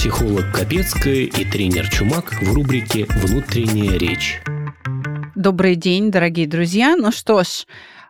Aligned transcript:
психолог 0.00 0.50
Капецкая 0.54 1.26
и 1.26 1.44
тренер 1.44 1.86
Чумак 1.90 2.32
в 2.40 2.54
рубрике 2.54 3.04
«Внутренняя 3.04 3.98
речь». 3.98 4.40
Добрый 5.34 5.76
день, 5.76 6.10
дорогие 6.10 6.46
друзья. 6.46 6.96
Ну 6.96 7.12
что 7.12 7.44
ж, 7.44 7.66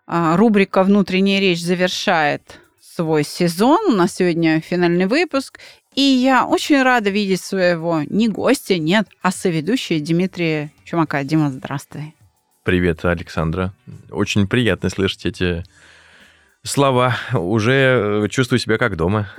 а, 0.07 0.37
рубрика 0.37 0.85
«Внутренняя 0.85 1.41
речь» 1.41 1.61
завершает 1.61 2.61
свой 2.81 3.25
сезон. 3.25 3.87
У 3.89 3.97
нас 3.97 4.15
сегодня 4.15 4.61
финальный 4.61 5.07
выпуск. 5.07 5.59
И 5.97 6.01
я 6.01 6.47
очень 6.47 6.81
рада 6.81 7.11
видеть 7.11 7.41
своего 7.41 8.03
не 8.09 8.29
гостя, 8.29 8.79
нет, 8.79 9.09
а 9.21 9.33
соведущего 9.33 9.99
Дмитрия 9.99 10.71
Чумака. 10.85 11.25
Дима, 11.25 11.51
здравствуй. 11.51 12.15
Привет, 12.63 13.05
Александра. 13.05 13.75
Очень 14.13 14.47
приятно 14.47 14.91
слышать 14.91 15.27
эти 15.27 15.65
слова. 16.63 17.17
Уже 17.33 18.29
чувствую 18.31 18.59
себя 18.59 18.79
как 18.79 18.97
дома. 18.97 19.29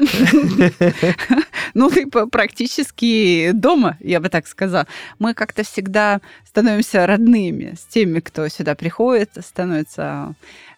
Ну, 1.74 1.90
ты 1.90 2.06
практически 2.06 3.52
дома, 3.54 3.96
я 4.02 4.20
бы 4.20 4.28
так 4.28 4.46
сказала. 4.46 4.88
Мы 5.20 5.34
как-то 5.34 5.64
всегда 5.64 6.20
становимся 6.46 7.08
родными 7.08 7.76
с 7.80 7.86
теми, 7.86 8.20
кто 8.20 8.50
сюда 8.50 8.76
приходит, 8.76 9.30
становится 9.40 10.34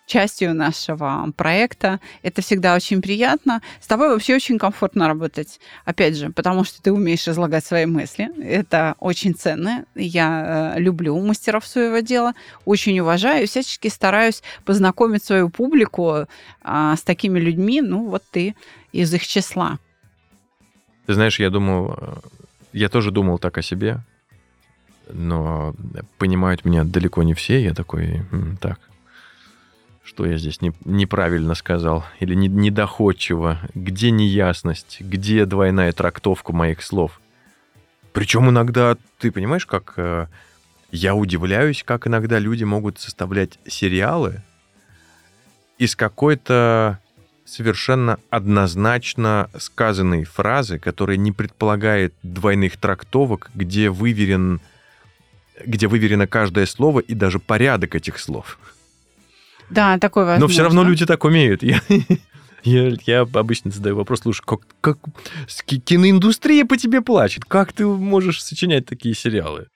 частью 0.06 0.54
нашего 0.54 1.32
проекта. 1.36 2.00
Это 2.22 2.42
всегда 2.42 2.76
очень 2.76 3.02
приятно. 3.02 3.62
С 3.80 3.88
тобой 3.88 4.10
вообще 4.10 4.36
очень 4.36 4.58
комфортно 4.58 5.08
работать. 5.08 5.60
Опять 5.86 6.18
же, 6.18 6.30
потому 6.30 6.64
что 6.64 6.82
ты 6.82 6.92
умеешь 6.92 7.28
излагать 7.28 7.66
свои 7.66 7.86
мысли. 7.86 8.30
Это 8.44 8.96
очень 9.00 9.34
ценно. 9.34 9.86
Я 9.96 10.74
э, 10.76 10.80
люблю 10.80 11.18
мастеров 11.20 11.66
своего 11.66 12.00
дела, 12.00 12.34
очень 12.66 13.00
уважаю 13.00 13.44
и 13.44 13.48
всячески 13.48 13.88
стараюсь 13.88 14.44
познакомить 14.66 15.24
свою 15.24 15.50
публику 15.50 16.28
а, 16.62 16.96
с 16.96 17.02
такими 17.02 17.40
людьми. 17.40 17.82
Ну, 17.82 18.10
вот 18.10 18.24
ты 18.30 18.56
из 18.92 19.14
их 19.14 19.26
числа. 19.26 19.80
Ты 21.06 21.14
знаешь, 21.14 21.40
я 21.40 21.50
думал, 21.50 21.98
э, 22.00 22.16
я 22.74 22.90
тоже 22.90 23.12
думал 23.12 23.40
так 23.40 23.58
о 23.58 23.62
себе, 23.62 24.00
но 25.10 25.76
понимают 26.18 26.66
меня 26.66 26.84
далеко 26.84 27.24
не 27.24 27.34
все. 27.34 27.62
Я 27.62 27.74
такой, 27.74 28.22
так, 28.62 28.80
что 30.04 30.26
я 30.26 30.38
здесь 30.38 30.62
не, 30.62 30.74
неправильно 30.86 31.56
сказал 31.56 32.06
или 32.20 32.36
не, 32.36 32.48
недоходчиво, 32.48 33.60
где 33.74 34.12
неясность, 34.12 34.98
где 35.00 35.46
двойная 35.46 35.92
трактовка 35.94 36.54
моих 36.54 36.84
слов. 36.84 37.22
Причем 38.12 38.50
иногда, 38.50 38.98
ты 39.18 39.32
понимаешь, 39.32 39.66
как 39.66 39.94
э, 39.98 40.28
я 40.92 41.16
удивляюсь, 41.16 41.84
как 41.84 42.06
иногда 42.06 42.38
люди 42.38 42.64
могут 42.64 43.00
составлять 43.00 43.58
сериалы 43.66 44.42
из 45.78 45.96
какой-то 45.96 47.00
совершенно 47.46 48.20
однозначно 48.30 49.50
сказанной 49.58 50.24
фразы, 50.24 50.80
которая 50.80 51.18
не 51.18 51.32
предполагает 51.32 52.14
двойных 52.24 52.78
трактовок, 52.78 53.50
где 53.54 53.90
выверен 53.90 54.62
где 55.66 55.88
выверено 55.88 56.28
каждое 56.28 56.66
слово 56.66 57.00
и 57.00 57.14
даже 57.14 57.40
порядок 57.40 57.96
этих 57.96 58.20
слов. 58.20 58.58
Да, 59.74 59.98
такой 59.98 60.26
возможно. 60.26 60.46
Но 60.46 60.52
все 60.52 60.64
равно 60.64 60.84
люди 60.84 61.06
так 61.06 61.24
умеют. 61.24 61.64
Я, 61.64 61.82
я, 62.64 62.94
я 63.06 63.22
обычно 63.22 63.72
задаю 63.72 63.96
вопрос, 63.96 64.22
слушай, 64.22 64.44
как, 64.46 64.62
как 64.82 64.98
киноиндустрия 65.86 66.66
по 66.66 66.78
тебе 66.78 67.02
плачет? 67.02 67.46
Как 67.46 67.74
ты 67.74 67.86
можешь 67.86 68.44
сочинять 68.44 68.86
такие 68.86 69.16
сериалы? 69.16 69.68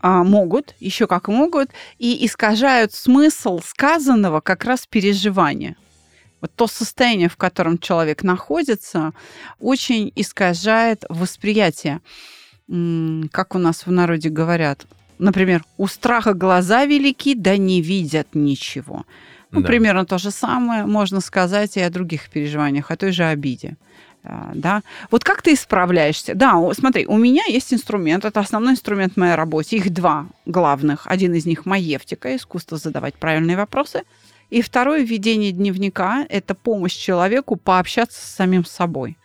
А, 0.00 0.22
могут, 0.22 0.74
еще 0.78 1.06
как 1.06 1.28
могут, 1.28 1.70
и 1.98 2.24
искажают 2.24 2.92
смысл 2.92 3.60
сказанного 3.64 4.40
как 4.40 4.64
раз 4.64 4.86
переживания. 4.86 5.76
Вот 6.40 6.52
то 6.54 6.68
состояние, 6.68 7.28
в 7.28 7.36
котором 7.36 7.78
человек 7.78 8.22
находится, 8.22 9.12
очень 9.58 10.12
искажает 10.14 11.04
восприятие. 11.08 12.00
Как 13.32 13.54
у 13.54 13.58
нас 13.58 13.86
в 13.86 13.90
народе 13.90 14.28
говорят, 14.28 14.86
Например, 15.18 15.64
у 15.76 15.86
страха 15.86 16.32
глаза 16.32 16.86
велики, 16.86 17.34
да 17.34 17.56
не 17.56 17.82
видят 17.82 18.28
ничего. 18.34 19.04
Ну, 19.50 19.62
да. 19.62 19.66
примерно 19.66 20.04
то 20.04 20.18
же 20.18 20.30
самое 20.30 20.86
можно 20.86 21.20
сказать 21.20 21.76
и 21.76 21.80
о 21.80 21.90
других 21.90 22.28
переживаниях, 22.28 22.90
о 22.90 22.96
той 22.96 23.12
же 23.12 23.24
обиде. 23.24 23.76
А, 24.22 24.50
да. 24.54 24.82
Вот 25.10 25.24
как 25.24 25.42
ты 25.42 25.54
исправляешься? 25.54 26.34
Да, 26.34 26.54
смотри, 26.74 27.06
у 27.06 27.16
меня 27.16 27.44
есть 27.48 27.72
инструмент, 27.72 28.24
это 28.24 28.40
основной 28.40 28.72
инструмент 28.72 29.14
в 29.14 29.16
моей 29.16 29.34
работе. 29.34 29.76
Их 29.76 29.90
два 29.90 30.26
главных. 30.44 31.06
Один 31.06 31.34
из 31.34 31.46
них 31.46 31.66
маевтика, 31.66 32.36
искусство 32.36 32.76
задавать 32.76 33.14
правильные 33.14 33.56
вопросы. 33.56 34.02
И 34.50 34.62
второе 34.62 35.02
введение 35.02 35.52
дневника– 35.52 36.26
это 36.28 36.54
помощь 36.54 36.96
человеку 36.96 37.56
пообщаться 37.56 38.20
с 38.20 38.34
самим 38.34 38.64
собой 38.64 39.16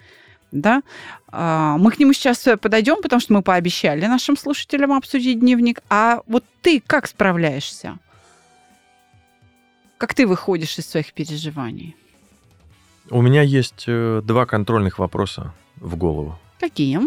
да. 0.54 0.84
А, 1.28 1.78
мы 1.78 1.92
к 1.92 2.00
нему 2.00 2.14
сейчас 2.14 2.48
подойдем, 2.62 3.02
потому 3.02 3.20
что 3.20 3.34
мы 3.34 3.42
пообещали 3.42 4.06
нашим 4.06 4.38
слушателям 4.38 4.94
обсудить 4.94 5.40
дневник. 5.40 5.82
А 5.90 6.22
вот 6.28 6.46
ты 6.62 6.80
как 6.80 7.08
справляешься? 7.08 7.98
Как 9.98 10.14
ты 10.14 10.28
выходишь 10.28 10.78
из 10.78 10.88
своих 10.88 11.14
переживаний? 11.14 11.96
У 13.10 13.22
меня 13.22 13.42
есть 13.42 13.84
э, 13.88 14.22
два 14.24 14.46
контрольных 14.46 15.00
вопроса 15.00 15.54
в 15.76 15.96
голову. 15.96 16.40
Какие? 16.60 17.02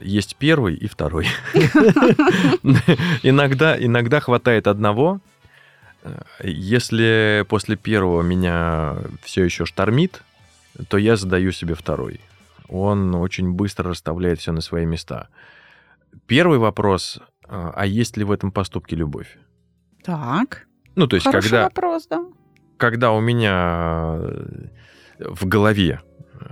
Есть 0.00 0.36
первый 0.36 0.74
и 0.74 0.86
второй. 0.86 1.26
Иногда, 3.22 3.76
иногда 3.78 4.20
хватает 4.20 4.66
одного. 4.66 5.20
Если 6.42 7.44
после 7.48 7.76
первого 7.76 8.22
меня 8.22 8.96
все 9.22 9.44
еще 9.44 9.66
штормит, 9.66 10.22
то 10.88 10.98
я 10.98 11.16
задаю 11.16 11.52
себе 11.52 11.74
второй. 11.74 12.20
Он 12.68 13.14
очень 13.14 13.52
быстро 13.52 13.90
расставляет 13.90 14.40
все 14.40 14.52
на 14.52 14.60
свои 14.60 14.86
места. 14.86 15.28
Первый 16.26 16.58
вопрос, 16.58 17.20
а, 17.46 17.72
а 17.74 17.86
есть 17.86 18.16
ли 18.16 18.24
в 18.24 18.32
этом 18.32 18.52
поступке 18.52 18.96
любовь? 18.96 19.38
Так. 20.04 20.66
Ну, 20.94 21.06
то 21.06 21.16
есть, 21.16 21.26
Хороший 21.26 21.50
когда... 21.50 21.64
вопрос, 21.64 22.06
да. 22.08 22.24
Когда 22.76 23.12
у 23.12 23.20
меня 23.20 24.16
э, 24.18 24.68
в 25.18 25.46
голове 25.46 26.00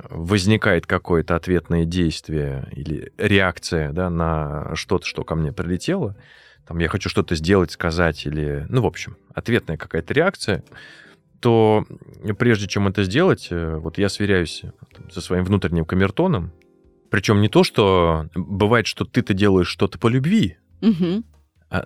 возникает 0.08 0.86
какое-то 0.86 1.36
ответное 1.36 1.84
действие 1.84 2.68
или 2.72 3.12
реакция 3.18 3.92
да, 3.92 4.10
на 4.10 4.74
что-то, 4.74 5.06
что 5.06 5.24
ко 5.24 5.34
мне 5.34 5.52
прилетело, 5.52 6.16
там 6.66 6.78
я 6.78 6.88
хочу 6.88 7.08
что-то 7.08 7.34
сделать, 7.34 7.72
сказать 7.72 8.26
или, 8.26 8.66
ну, 8.68 8.82
в 8.82 8.86
общем, 8.86 9.16
ответная 9.34 9.76
какая-то 9.76 10.14
реакция, 10.14 10.62
то 11.40 11.86
прежде 12.38 12.68
чем 12.68 12.86
это 12.86 13.02
сделать, 13.04 13.48
э, 13.50 13.76
вот 13.76 13.98
я 13.98 14.08
сверяюсь 14.08 14.62
со 15.10 15.20
своим 15.20 15.44
внутренним 15.44 15.84
камертоном. 15.84 16.52
Причем 17.10 17.40
не 17.40 17.48
то, 17.48 17.64
что 17.64 18.28
бывает, 18.34 18.86
что 18.86 19.04
ты-то 19.04 19.34
делаешь 19.34 19.66
что-то 19.66 19.98
по 19.98 20.06
любви, 20.06 20.58
угу. 20.80 21.24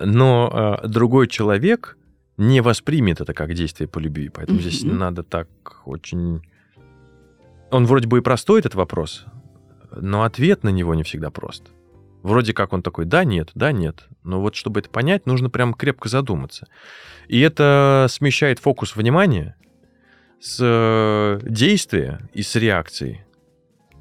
но 0.01 0.49
а, 0.53 0.87
другой 0.87 1.27
человек 1.27 1.97
не 2.37 2.61
воспримет 2.61 3.21
это 3.21 3.33
как 3.33 3.53
действие 3.53 3.87
по 3.87 3.97
любви. 3.97 4.29
Поэтому 4.29 4.59
угу. 4.59 4.67
здесь 4.67 4.83
надо 4.83 5.23
так 5.23 5.49
очень... 5.85 6.43
Он 7.71 7.85
вроде 7.85 8.07
бы 8.07 8.19
и 8.19 8.21
простой, 8.21 8.59
этот 8.59 8.75
вопрос, 8.75 9.25
но 9.95 10.23
ответ 10.23 10.63
на 10.63 10.69
него 10.69 10.93
не 10.93 11.01
всегда 11.01 11.31
прост. 11.31 11.71
Вроде 12.25 12.53
как 12.53 12.73
он 12.73 12.81
такой, 12.81 13.05
да, 13.05 13.23
нет, 13.23 13.51
да, 13.53 13.71
нет. 13.71 14.07
Но 14.23 14.41
вот 14.41 14.55
чтобы 14.55 14.79
это 14.79 14.89
понять, 14.89 15.27
нужно 15.27 15.51
прям 15.51 15.75
крепко 15.75 16.09
задуматься. 16.09 16.67
И 17.27 17.39
это 17.39 18.07
смещает 18.09 18.57
фокус 18.57 18.95
внимания 18.95 19.55
с 20.39 20.57
э, 20.59 21.39
действия 21.47 22.27
и 22.33 22.41
с 22.41 22.55
реакцией 22.55 23.24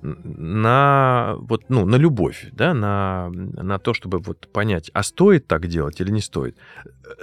на 0.04 1.34
вот 1.38 1.64
ну 1.70 1.86
на 1.86 1.96
любовь, 1.96 2.48
да, 2.52 2.74
на 2.74 3.30
на 3.30 3.78
то, 3.78 3.94
чтобы 3.94 4.18
вот 4.18 4.52
понять, 4.52 4.90
а 4.92 5.02
стоит 5.02 5.46
так 5.46 5.66
делать 5.66 6.00
или 6.00 6.10
не 6.10 6.20
стоит, 6.20 6.58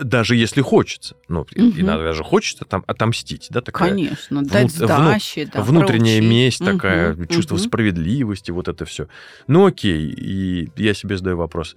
даже 0.02 0.36
если 0.36 0.62
хочется, 0.62 1.16
ну 1.28 1.42
угу. 1.42 1.52
иногда 1.56 2.14
же 2.14 2.24
хочется 2.24 2.66
там 2.66 2.84
отомстить, 2.88 3.48
да, 3.52 3.62
такая. 3.62 3.90
Конечно, 3.90 4.44
дать 4.44 4.76
вну, 4.76 4.88
сдачи, 4.88 5.46
да, 5.46 5.62
внутренняя 5.62 6.18
проучить. 6.18 6.30
месть 6.30 6.62
угу, 6.62 6.72
такая, 6.72 7.26
чувство 7.28 7.56
угу. 7.56 7.64
справедливости, 7.64 8.50
вот 8.50 8.68
это 8.68 8.86
все. 8.86 9.08
Ну 9.46 9.68
окей, 9.68 10.10
и 10.10 10.72
я 10.76 10.96
себе 10.96 11.18
задаю 11.18 11.38
вопрос. 11.38 11.76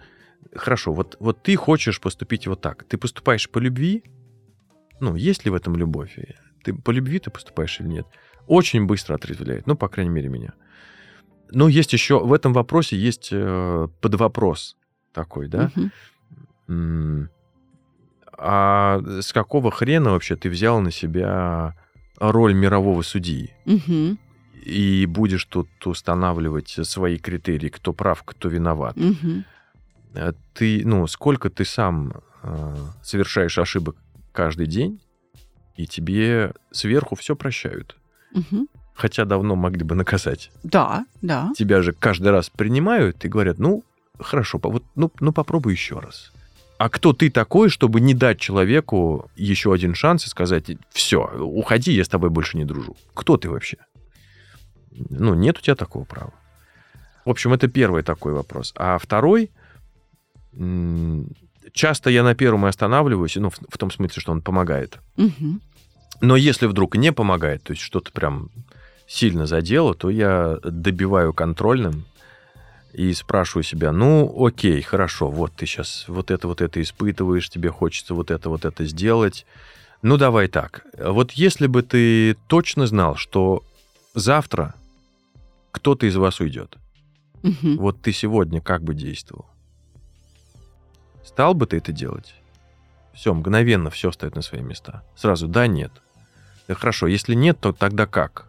Хорошо, 0.54 0.94
вот 0.94 1.16
вот 1.20 1.42
ты 1.42 1.54
хочешь 1.56 2.00
поступить 2.00 2.46
вот 2.46 2.62
так, 2.62 2.84
ты 2.84 2.96
поступаешь 2.96 3.50
по 3.50 3.58
любви, 3.58 4.04
ну 5.00 5.16
есть 5.16 5.44
ли 5.44 5.50
в 5.50 5.54
этом 5.54 5.76
любовь? 5.76 6.16
Ты 6.64 6.72
по 6.72 6.92
любви 6.92 7.18
ты 7.18 7.30
поступаешь 7.30 7.78
или 7.80 7.88
нет? 7.88 8.06
Очень 8.46 8.86
быстро 8.86 9.14
отрезвляет, 9.14 9.66
ну 9.66 9.76
по 9.76 9.88
крайней 9.88 10.10
мере 10.10 10.28
меня. 10.28 10.52
Но 11.50 11.68
есть 11.68 11.92
еще 11.92 12.18
в 12.18 12.32
этом 12.32 12.52
вопросе 12.52 12.96
есть 12.96 13.28
э, 13.32 13.88
подвопрос 14.00 14.76
такой, 15.12 15.48
да? 15.48 15.70
Угу. 16.68 17.28
А 18.36 19.00
с 19.20 19.32
какого 19.32 19.70
хрена 19.70 20.10
вообще 20.10 20.36
ты 20.36 20.50
взял 20.50 20.80
на 20.80 20.90
себя 20.90 21.76
роль 22.18 22.54
мирового 22.54 23.02
судьи? 23.02 23.54
Угу. 23.66 24.18
И 24.64 25.06
будешь 25.06 25.44
тут 25.44 25.68
устанавливать 25.84 26.68
свои 26.68 27.18
критерии, 27.18 27.68
кто 27.68 27.92
прав, 27.92 28.22
кто 28.24 28.48
виноват. 28.48 28.96
Угу. 28.96 29.44
Ты, 30.54 30.82
ну, 30.84 31.06
сколько 31.06 31.50
ты 31.50 31.64
сам 31.64 32.12
э, 32.42 32.76
совершаешь 33.02 33.58
ошибок 33.58 33.96
каждый 34.32 34.66
день, 34.66 35.00
и 35.76 35.86
тебе 35.86 36.54
сверху 36.70 37.14
все 37.14 37.36
прощают. 37.36 37.96
Угу. 38.34 38.68
Хотя 38.94 39.24
давно 39.24 39.56
могли 39.56 39.82
бы 39.84 39.94
наказать. 39.94 40.50
Да, 40.62 41.06
да. 41.22 41.52
Тебя 41.56 41.82
же 41.82 41.92
каждый 41.92 42.30
раз 42.30 42.50
принимают 42.50 43.24
и 43.24 43.28
говорят, 43.28 43.58
ну, 43.58 43.82
хорошо, 44.20 44.60
вот, 44.62 44.84
ну, 44.94 45.10
ну 45.20 45.32
попробуй 45.32 45.72
еще 45.72 45.98
раз. 45.98 46.32
А 46.78 46.88
кто 46.88 47.12
ты 47.12 47.30
такой, 47.30 47.68
чтобы 47.70 48.00
не 48.00 48.14
дать 48.14 48.40
человеку 48.40 49.30
еще 49.36 49.72
один 49.72 49.94
шанс 49.94 50.26
и 50.26 50.28
сказать, 50.28 50.70
все, 50.90 51.24
уходи, 51.38 51.92
я 51.92 52.04
с 52.04 52.08
тобой 52.08 52.30
больше 52.30 52.56
не 52.56 52.64
дружу? 52.64 52.96
Кто 53.14 53.36
ты 53.36 53.48
вообще? 53.48 53.78
Ну, 54.90 55.34
нет 55.34 55.58
у 55.58 55.60
тебя 55.60 55.76
такого 55.76 56.04
права. 56.04 56.32
В 57.24 57.30
общем, 57.30 57.52
это 57.52 57.68
первый 57.68 58.02
такой 58.02 58.32
вопрос. 58.32 58.72
А 58.76 58.98
второй, 58.98 59.50
часто 61.72 62.10
я 62.10 62.22
на 62.22 62.34
первом 62.34 62.66
и 62.66 62.68
останавливаюсь, 62.68 63.36
ну, 63.36 63.50
в, 63.50 63.58
в 63.68 63.78
том 63.78 63.90
смысле, 63.90 64.20
что 64.20 64.32
он 64.32 64.42
помогает. 64.42 64.98
Угу. 65.16 65.60
Но 66.20 66.36
если 66.36 66.66
вдруг 66.66 66.96
не 66.96 67.12
помогает, 67.12 67.62
то 67.62 67.72
есть 67.72 67.82
что-то 67.82 68.12
прям 68.12 68.50
сильно 69.06 69.46
задело, 69.46 69.94
то 69.94 70.10
я 70.10 70.58
добиваю 70.62 71.32
контрольным 71.32 72.04
и 72.92 73.12
спрашиваю 73.12 73.64
себя, 73.64 73.92
ну, 73.92 74.46
окей, 74.46 74.80
хорошо, 74.82 75.28
вот 75.28 75.52
ты 75.56 75.66
сейчас 75.66 76.04
вот 76.08 76.30
это, 76.30 76.46
вот 76.46 76.60
это 76.60 76.80
испытываешь, 76.80 77.50
тебе 77.50 77.70
хочется 77.70 78.14
вот 78.14 78.30
это, 78.30 78.48
вот 78.48 78.64
это 78.64 78.84
сделать. 78.84 79.46
Ну, 80.02 80.16
давай 80.16 80.48
так. 80.48 80.86
Вот 80.98 81.32
если 81.32 81.66
бы 81.66 81.82
ты 81.82 82.34
точно 82.46 82.86
знал, 82.86 83.16
что 83.16 83.64
завтра 84.14 84.74
кто-то 85.72 86.06
из 86.06 86.14
вас 86.16 86.40
уйдет, 86.40 86.76
угу. 87.42 87.76
вот 87.78 88.00
ты 88.00 88.12
сегодня 88.12 88.60
как 88.60 88.82
бы 88.82 88.94
действовал? 88.94 89.46
Стал 91.24 91.54
бы 91.54 91.66
ты 91.66 91.78
это 91.78 91.90
делать? 91.90 92.34
Все, 93.14 93.32
мгновенно 93.32 93.90
все 93.90 94.10
стоит 94.12 94.34
на 94.34 94.42
свои 94.42 94.62
места. 94.62 95.02
Сразу 95.16 95.46
да, 95.48 95.66
нет. 95.66 95.92
Да 96.66 96.74
хорошо, 96.74 97.06
если 97.06 97.34
нет, 97.34 97.58
то 97.60 97.72
тогда 97.72 98.06
как? 98.06 98.46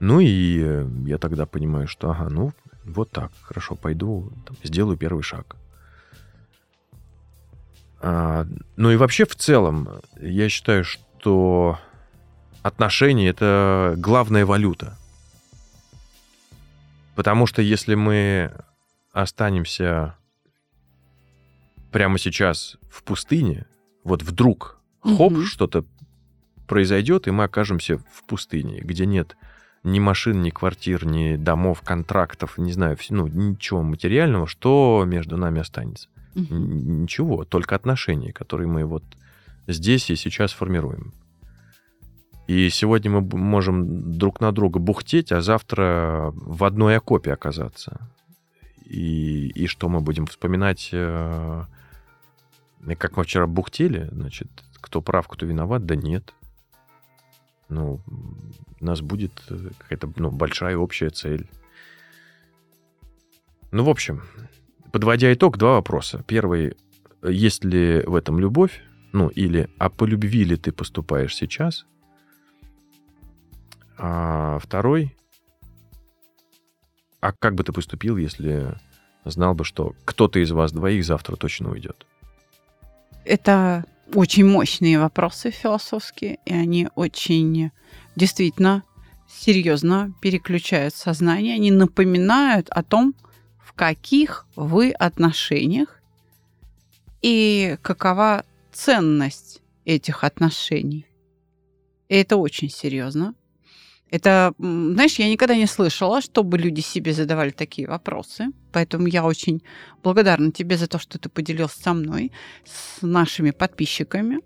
Ну 0.00 0.20
и 0.20 0.60
э, 0.62 0.88
я 1.06 1.18
тогда 1.18 1.46
понимаю, 1.46 1.86
что 1.86 2.10
ага, 2.10 2.28
ну 2.28 2.52
вот 2.84 3.10
так, 3.10 3.30
хорошо, 3.42 3.76
пойду, 3.76 4.32
там, 4.46 4.56
сделаю 4.64 4.96
первый 4.96 5.22
шаг. 5.22 5.56
А, 8.00 8.46
ну 8.76 8.90
и 8.90 8.96
вообще 8.96 9.24
в 9.24 9.36
целом, 9.36 9.88
я 10.20 10.48
считаю, 10.48 10.84
что 10.84 11.78
отношения 12.62 13.28
это 13.28 13.94
главная 13.96 14.44
валюта. 14.44 14.96
Потому 17.14 17.46
что 17.46 17.62
если 17.62 17.94
мы 17.94 18.52
останемся 19.12 20.16
прямо 21.92 22.18
сейчас 22.18 22.76
в 22.90 23.02
пустыне, 23.02 23.66
вот 24.04 24.22
вдруг 24.22 24.80
хоп, 25.02 25.32
mm 25.32 25.44
что-то 25.44 25.84
произойдет, 26.66 27.28
и 27.28 27.30
мы 27.30 27.44
окажемся 27.44 27.98
в 27.98 28.24
пустыне, 28.26 28.80
где 28.80 29.06
нет 29.06 29.36
ни 29.84 29.98
машин, 29.98 30.42
ни 30.42 30.50
квартир, 30.50 31.04
ни 31.04 31.36
домов, 31.36 31.82
контрактов, 31.82 32.56
не 32.56 32.72
знаю, 32.72 32.96
ну, 33.10 33.26
ничего 33.26 33.82
материального, 33.82 34.46
что 34.46 35.04
между 35.06 35.36
нами 35.36 35.60
останется? 35.60 36.08
Угу. 36.34 36.54
Ничего, 36.54 37.44
только 37.44 37.74
отношения, 37.74 38.32
которые 38.32 38.68
мы 38.68 38.84
вот 38.84 39.02
здесь 39.66 40.08
и 40.10 40.16
сейчас 40.16 40.52
формируем. 40.52 41.12
И 42.46 42.68
сегодня 42.70 43.10
мы 43.10 43.20
можем 43.20 44.18
друг 44.18 44.40
на 44.40 44.52
друга 44.52 44.78
бухтеть, 44.78 45.32
а 45.32 45.40
завтра 45.40 46.32
в 46.34 46.64
одной 46.64 46.96
окопе 46.96 47.32
оказаться. 47.32 48.08
И, 48.84 49.48
и 49.54 49.66
что 49.66 49.88
мы 49.88 50.00
будем 50.00 50.26
вспоминать, 50.26 50.90
э, 50.92 51.64
как 52.98 53.16
мы 53.16 53.24
вчера 53.24 53.46
бухтели, 53.46 54.08
значит, 54.12 54.48
кто 54.80 55.00
прав, 55.00 55.28
кто 55.28 55.46
виноват, 55.46 55.86
да 55.86 55.96
нет 55.96 56.34
ну, 57.72 58.00
у 58.80 58.84
нас 58.84 59.00
будет 59.00 59.32
э, 59.48 59.70
какая-то 59.78 60.12
ну, 60.16 60.30
большая 60.30 60.76
общая 60.76 61.10
цель. 61.10 61.48
Ну, 63.70 63.84
в 63.84 63.88
общем, 63.88 64.22
подводя 64.92 65.32
итог, 65.32 65.56
два 65.56 65.72
вопроса. 65.74 66.22
Первый, 66.26 66.76
есть 67.22 67.64
ли 67.64 68.02
в 68.06 68.14
этом 68.14 68.38
любовь? 68.38 68.82
Ну, 69.12 69.28
или, 69.28 69.68
а 69.78 69.88
по 69.90 70.04
любви 70.04 70.44
ли 70.44 70.56
ты 70.56 70.72
поступаешь 70.72 71.34
сейчас? 71.34 71.86
А 73.98 74.58
второй, 74.58 75.16
а 77.20 77.32
как 77.32 77.54
бы 77.54 77.62
ты 77.62 77.72
поступил, 77.72 78.16
если 78.16 78.74
знал 79.24 79.54
бы, 79.54 79.64
что 79.64 79.94
кто-то 80.04 80.40
из 80.40 80.50
вас 80.50 80.72
двоих 80.72 81.04
завтра 81.04 81.36
точно 81.36 81.70
уйдет? 81.70 82.06
Это 83.24 83.84
очень 84.14 84.44
мощные 84.44 84.98
вопросы 84.98 85.50
философские, 85.50 86.38
и 86.44 86.52
они 86.52 86.88
очень 86.94 87.70
действительно 88.16 88.82
серьезно 89.28 90.12
переключают 90.20 90.94
сознание. 90.94 91.54
Они 91.54 91.70
напоминают 91.70 92.68
о 92.70 92.82
том, 92.82 93.14
в 93.58 93.72
каких 93.72 94.46
вы 94.54 94.90
отношениях 94.90 96.00
и 97.22 97.78
какова 97.80 98.44
ценность 98.72 99.62
этих 99.84 100.24
отношений. 100.24 101.06
И 102.08 102.14
это 102.16 102.36
очень 102.36 102.68
серьезно. 102.68 103.34
Это, 104.12 104.52
знаешь, 104.58 105.18
я 105.18 105.30
никогда 105.30 105.56
не 105.56 105.66
слышала, 105.66 106.20
чтобы 106.20 106.58
люди 106.58 106.82
себе 106.82 107.14
задавали 107.14 107.50
такие 107.50 107.88
вопросы. 107.88 108.48
Поэтому 108.70 109.06
я 109.06 109.24
очень 109.24 109.62
благодарна 110.02 110.52
тебе 110.52 110.76
за 110.76 110.86
то, 110.86 110.98
что 110.98 111.18
ты 111.18 111.30
поделился 111.30 111.80
со 111.82 111.94
мной, 111.94 112.30
с 112.66 113.00
нашими 113.00 113.52
подписчиками 113.52 114.40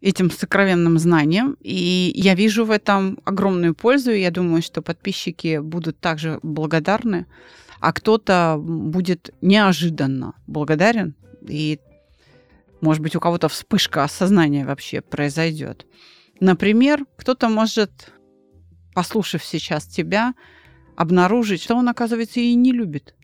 этим 0.00 0.30
сокровенным 0.30 0.98
знанием. 0.98 1.58
И 1.60 2.10
я 2.14 2.34
вижу 2.34 2.64
в 2.64 2.70
этом 2.70 3.18
огромную 3.26 3.74
пользу. 3.74 4.12
И 4.12 4.22
я 4.22 4.30
думаю, 4.30 4.62
что 4.62 4.80
подписчики 4.80 5.58
будут 5.58 6.00
также 6.00 6.38
благодарны, 6.42 7.26
а 7.80 7.92
кто-то 7.92 8.56
будет 8.58 9.28
неожиданно 9.42 10.32
благодарен. 10.46 11.14
И, 11.46 11.80
может 12.80 13.02
быть, 13.02 13.14
у 13.14 13.20
кого-то 13.20 13.48
вспышка 13.48 14.04
осознания 14.04 14.64
вообще 14.64 15.02
произойдет. 15.02 15.84
Например, 16.40 17.04
кто-то 17.18 17.50
может 17.50 18.15
послушав 18.96 19.44
сейчас 19.44 19.84
тебя, 19.84 20.32
обнаружить, 20.96 21.62
что 21.62 21.74
он, 21.74 21.86
оказывается, 21.90 22.40
и 22.40 22.54
не 22.54 22.72
любит. 22.72 23.14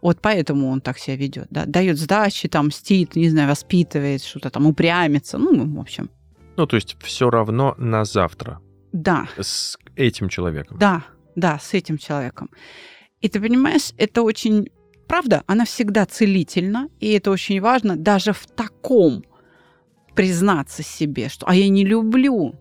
Вот 0.00 0.22
поэтому 0.22 0.70
он 0.70 0.80
так 0.80 0.98
себя 0.98 1.16
ведет. 1.16 1.48
Да? 1.50 1.66
Дает 1.66 1.98
сдачи, 1.98 2.48
там, 2.48 2.68
мстит, 2.68 3.16
не 3.16 3.28
знаю, 3.28 3.48
воспитывает, 3.50 4.22
что-то 4.22 4.48
там 4.48 4.66
упрямится. 4.66 5.36
Ну, 5.36 5.76
в 5.76 5.78
общем. 5.78 6.08
Ну, 6.56 6.66
то 6.66 6.76
есть 6.76 6.96
все 7.02 7.28
равно 7.28 7.74
на 7.76 8.06
завтра. 8.06 8.60
Да. 8.92 9.28
С 9.38 9.76
этим 9.94 10.30
человеком. 10.30 10.78
Да, 10.78 11.04
да, 11.36 11.58
с 11.58 11.74
этим 11.74 11.98
человеком. 11.98 12.48
И 13.20 13.28
ты 13.28 13.40
понимаешь, 13.40 13.92
это 13.98 14.22
очень... 14.22 14.70
Правда, 15.06 15.42
она 15.46 15.66
всегда 15.66 16.06
целительна, 16.06 16.88
и 16.98 17.12
это 17.12 17.30
очень 17.30 17.60
важно 17.60 17.96
даже 17.96 18.32
в 18.32 18.46
таком 18.46 19.22
признаться 20.14 20.82
себе, 20.82 21.28
что 21.28 21.46
«а 21.46 21.54
я 21.54 21.68
не 21.68 21.84
люблю 21.84 22.54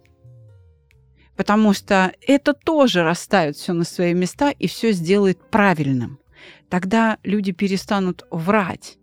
потому 1.40 1.72
что 1.72 2.12
это 2.28 2.54
тоже 2.54 3.02
расставит 3.02 3.56
все 3.56 3.72
на 3.72 3.86
свои 3.86 4.14
места 4.14 4.50
и 4.50 4.68
все 4.68 4.92
сделает 4.92 5.40
правильным. 5.50 6.20
Тогда 6.68 7.18
люди 7.24 7.54
перестанут 7.54 8.26
врать. 8.30 8.98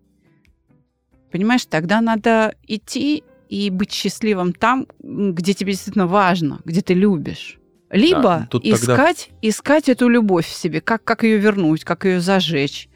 Понимаешь, 1.31 1.65
тогда 1.65 1.99
надо 1.99 2.53
идти 2.67 3.23
и 3.49 3.71
быть 3.71 3.91
счастливым 3.91 4.53
там, 4.53 4.85
где 4.99 5.55
тебе 5.55 5.71
действительно 5.71 6.05
важно, 6.05 6.59
где 6.63 6.83
ты 6.83 6.93
любишь. 6.93 7.57
Либо 7.89 8.47
да, 8.51 8.59
искать, 8.61 9.29
тогда... 9.31 9.39
искать 9.41 9.89
эту 9.89 10.07
любовь 10.07 10.45
в 10.45 10.53
себе, 10.53 10.79
как, 10.79 11.03
как 11.03 11.23
ее 11.23 11.39
вернуть, 11.39 11.83
как 11.85 12.05
ее 12.05 12.21
зажечь. 12.21 12.87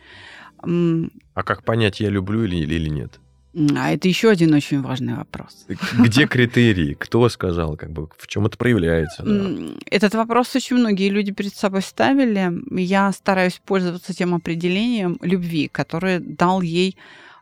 А 0.60 1.44
как 1.44 1.64
понять, 1.64 2.00
я 2.00 2.10
люблю 2.10 2.44
или, 2.44 2.58
или 2.58 2.90
нет? 2.90 3.20
А 3.54 3.92
это 3.92 4.08
еще 4.08 4.30
один 4.30 4.54
очень 4.54 4.82
важный 4.82 5.16
вопрос. 5.16 5.66
Где 6.00 6.26
критерии? 6.26 6.94
Кто 6.94 7.28
сказал? 7.28 7.76
Как 7.76 7.92
бы, 7.92 8.08
в 8.18 8.28
чем 8.28 8.46
это 8.46 8.58
проявляется? 8.58 9.24
Да? 9.24 9.74
Этот 9.86 10.16
вопрос 10.16 10.56
очень 10.56 10.78
многие 10.78 11.10
люди 11.10 11.34
перед 11.34 11.54
собой 11.54 11.82
ставили. 11.82 12.52
Я 12.80 13.12
стараюсь 13.12 13.62
пользоваться 13.66 14.14
тем 14.14 14.34
определением 14.34 15.18
любви, 15.22 15.68
которое 15.68 16.20
дал 16.20 16.62
ей 16.62 16.96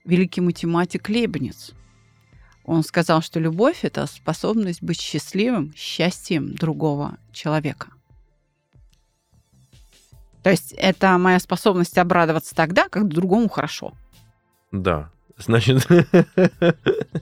великий 0.04 0.42
математик 0.42 1.10
Лейбниц. 1.10 1.74
Он 2.66 2.84
сказал, 2.84 3.22
что 3.22 3.40
любовь– 3.40 3.80
это 3.84 4.08
способность 4.08 4.82
быть 4.82 5.00
счастливым 5.00 5.74
счастьем 5.76 6.56
другого 6.56 7.18
человека. 7.32 7.90
То 10.42 10.50
есть 10.50 10.74
это 10.74 11.18
моя 11.20 11.40
способность 11.40 11.98
обрадоваться 11.98 12.56
тогда, 12.56 12.90
когда 12.90 13.10
другому 13.10 13.50
хорошо. 13.50 13.94
Да, 14.72 15.12
Значит... 15.40 15.88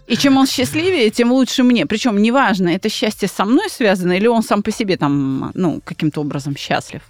И 0.07 0.17
чем 0.17 0.37
он 0.37 0.47
счастливее, 0.47 1.09
тем 1.09 1.31
лучше 1.31 1.63
мне. 1.63 1.85
Причем 1.85 2.21
неважно, 2.21 2.69
это 2.69 2.89
счастье 2.89 3.27
со 3.27 3.45
мной 3.45 3.69
связано 3.69 4.13
или 4.13 4.27
он 4.27 4.43
сам 4.43 4.63
по 4.63 4.71
себе 4.71 4.97
там, 4.97 5.51
ну, 5.53 5.81
каким-то 5.83 6.21
образом 6.21 6.55
счастлив. 6.55 7.01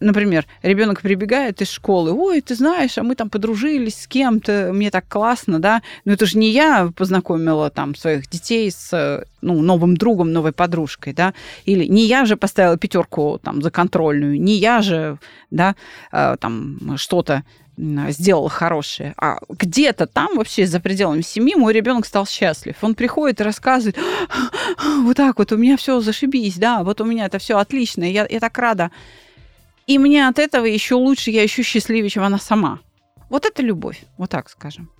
Например, 0.00 0.44
ребенок 0.62 1.00
прибегает 1.00 1.62
из 1.62 1.70
школы, 1.70 2.12
ой, 2.12 2.40
ты 2.40 2.56
знаешь, 2.56 2.98
а 2.98 3.02
мы 3.02 3.14
там 3.14 3.30
подружились 3.30 4.02
с 4.02 4.06
кем-то, 4.06 4.70
мне 4.74 4.90
так 4.90 5.08
классно, 5.08 5.60
да. 5.60 5.82
Но 6.04 6.12
это 6.12 6.26
же 6.26 6.36
не 6.36 6.50
я 6.50 6.92
познакомила 6.94 7.70
там 7.70 7.94
своих 7.94 8.28
детей 8.28 8.70
с 8.70 9.24
ну, 9.40 9.62
новым 9.62 9.96
другом, 9.96 10.32
новой 10.32 10.52
подружкой, 10.52 11.12
да, 11.12 11.32
или 11.64 11.86
не 11.86 12.06
я 12.06 12.24
же 12.26 12.36
поставила 12.36 12.76
пятерку 12.76 13.40
там 13.42 13.62
за 13.62 13.70
контрольную, 13.70 14.40
не 14.40 14.56
я 14.56 14.82
же, 14.82 15.18
да, 15.50 15.76
э, 16.12 16.36
там 16.40 16.96
что-то 16.96 17.44
сделала 17.76 18.48
хорошее. 18.48 19.14
А 19.16 19.38
где-то 19.48 20.06
там 20.06 20.36
вообще 20.36 20.66
за 20.66 20.80
пределами 20.80 21.22
семьи 21.22 21.54
мой 21.54 21.72
ребенок 21.72 22.06
стал 22.06 22.26
счастлив. 22.26 22.76
Он 22.82 22.94
приходит 22.94 23.40
и 23.40 23.44
рассказывает, 23.44 23.98
вот 25.02 25.16
так 25.16 25.38
вот, 25.38 25.52
у 25.52 25.56
меня 25.56 25.76
все 25.76 26.00
зашибись, 26.00 26.56
да, 26.56 26.84
вот 26.84 27.00
у 27.00 27.04
меня 27.04 27.26
это 27.26 27.38
все 27.38 27.58
отлично, 27.58 28.04
я, 28.04 28.26
я 28.28 28.40
так 28.40 28.56
рада. 28.58 28.90
И 29.86 29.98
мне 29.98 30.28
от 30.28 30.38
этого 30.38 30.64
еще 30.64 30.94
лучше, 30.94 31.30
я 31.30 31.42
еще 31.42 31.62
счастливее, 31.62 32.08
чем 32.08 32.22
она 32.22 32.38
сама. 32.38 32.80
Вот 33.28 33.44
это 33.44 33.62
любовь, 33.62 34.04
вот 34.16 34.30
так 34.30 34.48
скажем. 34.48 34.90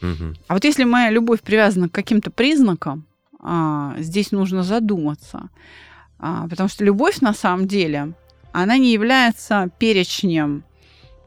Мгм. 0.00 0.36
А 0.48 0.54
вот 0.54 0.64
если 0.64 0.84
моя 0.84 1.10
любовь 1.10 1.40
привязана 1.40 1.88
к 1.88 1.92
каким-то 1.92 2.30
признакам, 2.30 3.06
а, 3.42 3.94
здесь 3.98 4.32
нужно 4.32 4.62
задуматься. 4.62 5.48
А, 6.18 6.46
потому 6.48 6.68
что 6.68 6.84
любовь 6.84 7.20
на 7.20 7.32
самом 7.32 7.66
деле, 7.66 8.12
она 8.52 8.76
не 8.76 8.92
является 8.92 9.70
перечнем 9.78 10.64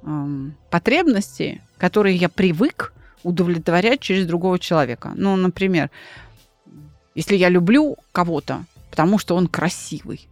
ам, 0.06 0.54
потребностей, 0.70 1.62
которые 1.78 2.16
я 2.16 2.30
привык 2.30 2.94
удовлетворять 3.24 4.00
через 4.02 4.26
другого 4.26 4.60
человека. 4.60 5.12
Ну, 5.16 5.36
например, 5.36 5.90
если 7.16 7.36
я 7.36 7.50
люблю 7.50 7.98
кого-то, 8.12 8.66
потому 8.90 9.18
что 9.20 9.36
он 9.36 9.48
красивый, 9.48 10.28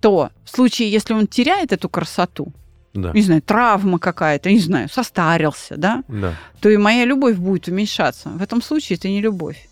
то 0.00 0.30
в 0.44 0.50
случае, 0.50 0.90
если 0.90 1.14
он 1.14 1.26
теряет 1.26 1.72
эту 1.72 1.88
красоту, 1.88 2.52
Да. 2.94 3.12
не 3.12 3.22
знаю, 3.22 3.40
травма 3.42 3.98
какая-то, 3.98 4.50
не 4.50 4.58
знаю, 4.60 4.88
состарился, 4.88 5.76
да, 5.76 6.02
Да. 6.08 6.34
то 6.60 6.68
и 6.68 6.76
моя 6.76 7.04
любовь 7.06 7.36
будет 7.36 7.68
уменьшаться. 7.68 8.28
В 8.28 8.42
этом 8.42 8.60
случае 8.62 8.98
это 8.98 9.08
не 9.08 9.20
любовь. 9.20 9.68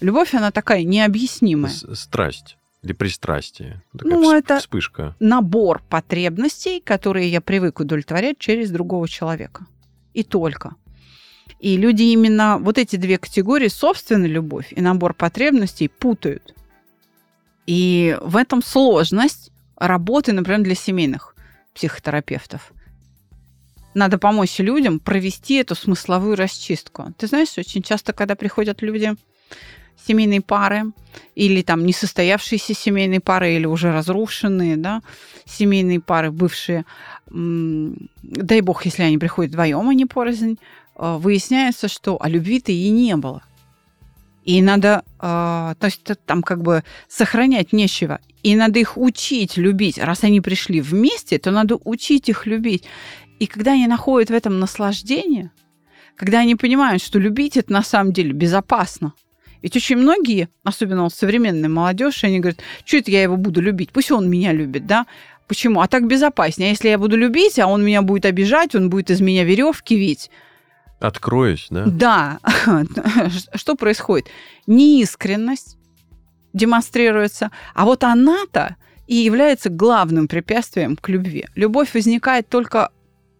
Любовь, 0.00 0.34
она 0.34 0.50
такая 0.50 0.82
необъяснимая. 0.82 1.72
С- 1.72 1.94
Страсть 1.94 2.56
или 2.84 2.92
пристрастие. 2.92 3.82
Такая 3.96 4.12
Ну, 4.12 4.32
это- 4.32 4.58
вспышка. 4.58 5.16
Набор 5.18 5.82
потребностей, 5.88 6.80
которые 6.80 7.28
я 7.30 7.40
привык 7.40 7.80
удовлетворять 7.80 8.38
через 8.38 8.70
другого 8.70 9.08
человека. 9.08 9.66
И 10.12 10.22
только. 10.22 10.74
И 11.60 11.76
люди 11.78 12.02
именно 12.02 12.58
вот 12.58 12.76
эти 12.78 12.96
две 12.96 13.16
категории, 13.16 13.68
собственная 13.68 14.28
любовь 14.28 14.68
и 14.70 14.80
набор 14.82 15.14
потребностей, 15.14 15.88
путают. 15.88 16.54
И 17.66 18.18
в 18.20 18.36
этом 18.36 18.62
сложность 18.62 19.50
работы, 19.76 20.32
например, 20.32 20.60
для 20.62 20.74
семейных 20.74 21.34
психотерапевтов. 21.74 22.72
Надо 23.94 24.18
помочь 24.18 24.58
людям 24.58 25.00
провести 25.00 25.54
эту 25.54 25.74
смысловую 25.74 26.36
расчистку. 26.36 27.14
Ты 27.16 27.28
знаешь, 27.28 27.56
очень 27.56 27.82
часто, 27.82 28.12
когда 28.12 28.34
приходят 28.34 28.82
люди, 28.82 29.14
семейные 30.06 30.40
пары, 30.40 30.92
или 31.34 31.62
там 31.62 31.84
несостоявшиеся 31.86 32.74
семейные 32.74 33.20
пары, 33.20 33.54
или 33.54 33.66
уже 33.66 33.92
разрушенные, 33.92 34.76
да, 34.76 35.02
семейные 35.46 36.00
пары, 36.00 36.30
бывшие, 36.30 36.84
дай 37.26 38.60
бог, 38.60 38.84
если 38.84 39.02
они 39.02 39.18
приходят 39.18 39.52
вдвоем, 39.52 39.88
а 39.88 39.94
не 39.94 40.06
порознь, 40.06 40.58
э, 40.96 41.16
выясняется, 41.18 41.88
что 41.88 42.20
о 42.20 42.28
любви-то 42.28 42.72
и 42.72 42.90
не 42.90 43.16
было. 43.16 43.42
И 44.44 44.60
надо, 44.60 45.04
э, 45.20 45.74
то 45.78 45.86
есть 45.86 46.02
там 46.26 46.42
как 46.42 46.62
бы 46.62 46.84
сохранять 47.08 47.72
нечего. 47.72 48.20
И 48.42 48.54
надо 48.56 48.78
их 48.78 48.98
учить 48.98 49.56
любить. 49.56 49.98
Раз 49.98 50.22
они 50.22 50.42
пришли 50.42 50.82
вместе, 50.82 51.38
то 51.38 51.50
надо 51.50 51.78
учить 51.82 52.28
их 52.28 52.46
любить. 52.46 52.84
И 53.38 53.46
когда 53.46 53.72
они 53.72 53.86
находят 53.86 54.28
в 54.28 54.34
этом 54.34 54.60
наслаждение, 54.60 55.50
когда 56.14 56.40
они 56.40 56.56
понимают, 56.56 57.02
что 57.02 57.18
любить 57.18 57.56
это 57.56 57.72
на 57.72 57.82
самом 57.82 58.12
деле 58.12 58.32
безопасно. 58.32 59.14
Ведь 59.64 59.74
очень 59.76 59.96
многие, 59.96 60.50
особенно 60.62 61.04
вот 61.04 61.14
современная 61.14 61.70
молодежь, 61.70 62.22
они 62.22 62.38
говорят, 62.38 62.60
что 62.84 62.98
это 62.98 63.10
я 63.10 63.22
его 63.22 63.38
буду 63.38 63.62
любить? 63.62 63.92
Пусть 63.92 64.10
он 64.12 64.28
меня 64.28 64.52
любит, 64.52 64.86
да? 64.86 65.06
Почему? 65.48 65.80
А 65.80 65.88
так 65.88 66.06
безопаснее. 66.06 66.68
А 66.68 66.70
если 66.72 66.90
я 66.90 66.98
буду 66.98 67.16
любить, 67.16 67.58
а 67.58 67.66
он 67.66 67.82
меня 67.82 68.02
будет 68.02 68.26
обижать, 68.26 68.74
он 68.74 68.90
будет 68.90 69.10
из 69.10 69.22
меня 69.22 69.42
веревки 69.42 69.96
вить, 69.96 70.30
Откроюсь, 71.00 71.68
да? 71.70 71.84
да, 71.86 72.38
что 73.54 73.74
происходит? 73.74 74.28
Неискренность 74.66 75.78
демонстрируется, 76.52 77.50
а 77.74 77.86
вот 77.86 78.04
она-то 78.04 78.76
и 79.06 79.16
является 79.16 79.70
главным 79.70 80.28
препятствием 80.28 80.94
к 80.94 81.08
любви. 81.08 81.46
Любовь 81.54 81.94
возникает 81.94 82.50
только 82.50 82.90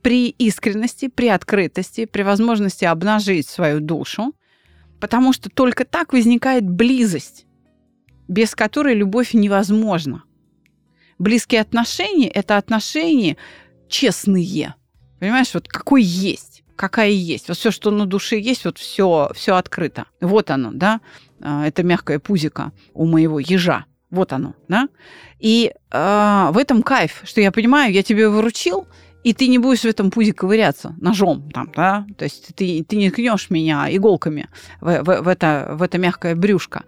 при 0.01 0.31
искренности, 0.31 1.09
при 1.09 1.29
открытости, 1.29 2.07
при 2.07 2.23
возможности 2.23 2.87
обнажить 2.87 3.47
свою 3.47 3.81
душу, 3.81 4.33
потому 5.01 5.33
что 5.33 5.51
только 5.51 5.85
так 5.85 6.13
возникает 6.13 6.69
близость, 6.69 7.47
без 8.29 8.55
которой 8.55 8.95
любовь 8.95 9.35
невозможна. 9.35 10.25
Близкие 11.19 11.61
отношения– 11.61 12.29
это 12.35 12.57
отношения 12.57 13.37
честные. 13.89 14.75
Понимаешь, 15.21 15.55
вот 15.55 15.69
какой 15.69 16.03
есть, 16.03 16.65
какая 16.77 17.11
есть. 17.11 17.49
Вот 17.49 17.57
все, 17.57 17.71
что 17.71 17.91
на 17.91 18.07
душе 18.07 18.39
есть, 18.39 18.65
вот 18.65 18.79
все, 18.79 19.31
все 19.35 19.55
открыто. 19.55 20.07
Вот 20.21 20.51
оно, 20.51 20.71
да. 20.73 21.01
А, 21.41 21.67
Это 21.67 21.83
мягкое 21.83 22.19
пузико 22.19 22.73
у 22.95 23.07
моего 23.07 23.39
ежа. 23.39 23.85
Вот 24.11 24.33
оно, 24.33 24.55
да. 24.69 24.89
И 25.39 25.73
а, 25.91 26.51
в 26.53 26.59
этом 26.59 26.83
кайф, 26.83 27.21
что 27.25 27.41
я 27.41 27.53
понимаю, 27.53 27.93
я 27.93 28.03
тебе 28.03 28.29
выручил, 28.29 28.87
и 29.25 29.33
ты 29.33 29.49
не 29.49 29.59
будешь 29.59 29.81
в 29.81 29.87
этом 29.87 30.11
пузе 30.11 30.33
ковыряться 30.33 30.95
ножом, 31.01 31.51
там, 31.51 31.73
да, 31.75 32.07
то 32.17 32.25
есть 32.25 32.55
ты, 32.55 32.85
ты 32.87 32.97
не 32.97 33.11
ткнешь 33.11 33.51
меня 33.51 33.89
иголками 33.91 34.49
в, 34.81 35.03
в- 35.03 35.23
в 35.23 35.29
это, 35.29 35.71
в 35.73 35.83
это 35.83 35.99
мягкое 35.99 36.37
брюшко. 36.37 36.85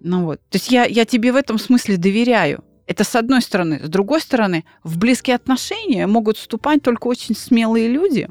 Ну 0.00 0.24
вот, 0.24 0.40
то 0.48 0.56
есть 0.56 0.70
я, 0.70 0.84
я 0.84 1.04
тебе 1.04 1.32
в 1.32 1.36
этом 1.36 1.58
смысле 1.58 1.96
доверяю. 1.96 2.64
Это 2.86 3.02
с 3.04 3.14
одной 3.16 3.40
стороны. 3.40 3.80
С 3.82 3.88
другой 3.88 4.20
стороны, 4.20 4.64
в 4.82 4.98
близкие 4.98 5.36
отношения 5.36 6.06
могут 6.06 6.36
вступать 6.36 6.82
только 6.82 7.06
очень 7.06 7.34
смелые 7.34 7.88
люди. 7.88 8.28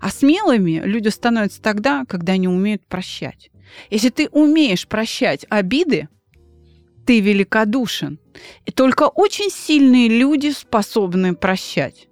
А 0.00 0.10
смелыми 0.10 0.82
люди 0.84 1.08
становятся 1.08 1.62
тогда, 1.62 2.04
когда 2.08 2.32
они 2.32 2.48
умеют 2.48 2.84
прощать. 2.88 3.50
Если 3.90 4.08
ты 4.08 4.28
умеешь 4.32 4.88
прощать 4.88 5.46
обиды, 5.48 6.08
ты 7.06 7.20
великодушен. 7.20 8.18
И 8.66 8.72
только 8.72 9.04
очень 9.04 9.50
сильные 9.50 10.08
люди 10.08 10.50
способны 10.50 11.36
прощать. 11.36 12.08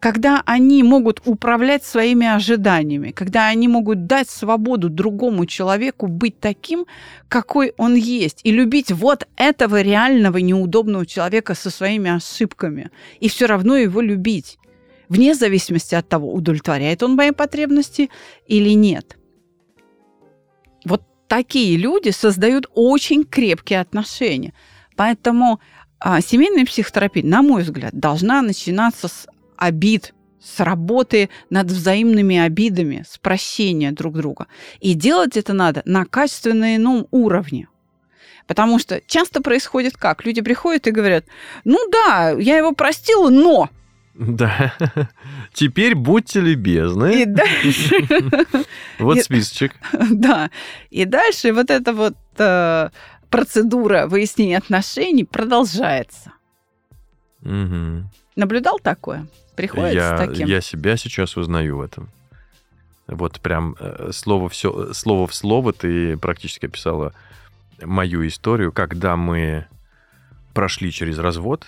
Когда 0.00 0.42
они 0.46 0.82
могут 0.82 1.20
управлять 1.26 1.84
своими 1.84 2.26
ожиданиями, 2.26 3.10
когда 3.10 3.48
они 3.48 3.68
могут 3.68 4.06
дать 4.06 4.30
свободу 4.30 4.88
другому 4.88 5.44
человеку 5.44 6.06
быть 6.06 6.40
таким, 6.40 6.86
какой 7.28 7.74
он 7.76 7.94
есть, 7.94 8.40
и 8.42 8.50
любить 8.50 8.90
вот 8.90 9.28
этого 9.36 9.82
реального 9.82 10.38
неудобного 10.38 11.04
человека 11.04 11.54
со 11.54 11.68
своими 11.68 12.10
ошибками, 12.10 12.90
и 13.20 13.28
все 13.28 13.44
равно 13.44 13.76
его 13.76 14.00
любить, 14.00 14.58
вне 15.10 15.34
зависимости 15.34 15.94
от 15.94 16.08
того, 16.08 16.32
удовлетворяет 16.32 17.02
он 17.02 17.14
мои 17.14 17.32
потребности 17.32 18.08
или 18.46 18.70
нет. 18.70 19.18
Вот 20.86 21.02
такие 21.28 21.76
люди 21.76 22.08
создают 22.08 22.70
очень 22.74 23.24
крепкие 23.24 23.80
отношения. 23.80 24.54
Поэтому 24.96 25.60
а, 25.98 26.22
семейная 26.22 26.64
психотерапия, 26.64 27.22
на 27.22 27.42
мой 27.42 27.62
взгляд, 27.62 27.92
должна 27.92 28.40
начинаться 28.40 29.06
с 29.06 29.26
обид, 29.60 30.14
с 30.42 30.60
работы 30.60 31.28
над 31.50 31.68
взаимными 31.68 32.38
обидами, 32.38 33.04
с 33.08 33.18
прощения 33.18 33.92
друг 33.92 34.16
друга. 34.16 34.46
И 34.80 34.94
делать 34.94 35.36
это 35.36 35.52
надо 35.52 35.82
на 35.84 36.04
качественно 36.06 36.76
ином 36.76 37.06
уровне. 37.10 37.68
Потому 38.46 38.78
что 38.78 39.00
часто 39.06 39.42
происходит 39.42 39.96
как? 39.96 40.24
Люди 40.24 40.40
приходят 40.40 40.86
и 40.86 40.90
говорят, 40.90 41.24
ну 41.64 41.78
да, 41.92 42.30
я 42.30 42.56
его 42.56 42.72
простила, 42.72 43.30
но... 43.30 43.68
Да. 44.14 44.74
Теперь 45.54 45.94
будьте 45.94 46.40
любезны. 46.40 47.22
И 47.22 47.24
дальше, 47.26 47.94
Вот 48.98 49.20
списочек. 49.20 49.72
да, 50.10 50.50
и 50.90 51.04
дальше 51.04 51.52
вот 51.52 51.70
эта 51.70 51.92
вот 51.92 52.16
э, 52.38 52.90
процедура 53.30 54.06
выяснения 54.08 54.58
отношений 54.58 55.24
продолжается. 55.24 56.32
Наблюдал 57.40 58.78
такое? 58.80 59.26
Приходится 59.60 59.94
Я, 59.94 60.16
с 60.16 60.26
таким? 60.26 60.46
я 60.48 60.60
себя 60.62 60.96
сейчас 60.96 61.36
узнаю 61.36 61.76
в 61.76 61.82
этом. 61.82 62.08
Вот 63.06 63.40
прям 63.40 63.76
э, 63.78 64.10
слово, 64.12 64.48
все, 64.48 64.94
слово 64.94 65.26
в 65.26 65.34
слово 65.34 65.72
ты 65.72 66.16
практически 66.16 66.66
описала 66.66 67.12
мою 67.82 68.26
историю, 68.26 68.72
когда 68.72 69.16
мы 69.16 69.66
прошли 70.54 70.90
через 70.90 71.18
развод. 71.18 71.66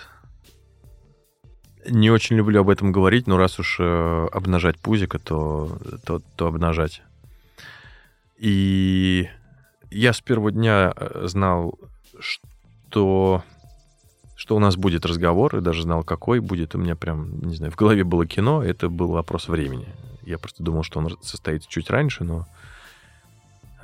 Не 1.86 2.10
очень 2.10 2.36
люблю 2.36 2.60
об 2.60 2.70
этом 2.70 2.92
говорить, 2.92 3.26
но 3.26 3.36
раз 3.36 3.58
уж 3.58 3.76
э, 3.78 4.28
обнажать 4.32 4.78
пузико, 4.78 5.18
то, 5.18 5.78
то, 6.04 6.22
то 6.36 6.46
обнажать. 6.46 7.02
И 8.38 9.28
я 9.90 10.14
с 10.14 10.20
первого 10.20 10.50
дня 10.50 10.94
э, 10.96 11.24
знал, 11.26 11.78
что, 12.18 13.42
что 14.42 14.56
у 14.56 14.58
нас 14.58 14.74
будет 14.74 15.06
разговор, 15.06 15.56
и 15.56 15.60
даже 15.60 15.82
знал, 15.82 16.02
какой 16.02 16.40
будет. 16.40 16.74
У 16.74 16.78
меня 16.78 16.96
прям, 16.96 17.38
не 17.42 17.54
знаю, 17.54 17.70
в 17.70 17.76
голове 17.76 18.02
было 18.02 18.26
кино, 18.26 18.60
это 18.60 18.88
был 18.88 19.12
вопрос 19.12 19.46
времени. 19.46 19.86
Я 20.22 20.36
просто 20.36 20.64
думал, 20.64 20.82
что 20.82 20.98
он 20.98 21.16
состоится 21.22 21.70
чуть 21.70 21.88
раньше, 21.90 22.24
но 22.24 22.48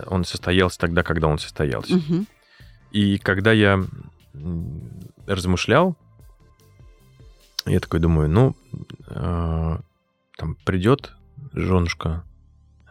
он 0.09 0.25
состоялся 0.25 0.77
тогда, 0.77 1.05
когда 1.05 1.29
он 1.29 1.39
состоялся. 1.39 1.95
Мгм. 1.95 2.27
И 2.91 3.19
когда 3.19 3.53
я 3.53 3.85
размышлял, 5.29 5.95
я 7.65 7.79
такой 7.79 8.01
думаю, 8.01 8.29
ну, 8.29 8.57
э, 9.07 9.79
там 10.37 10.57
придет 10.65 11.13
женушка, 11.53 12.25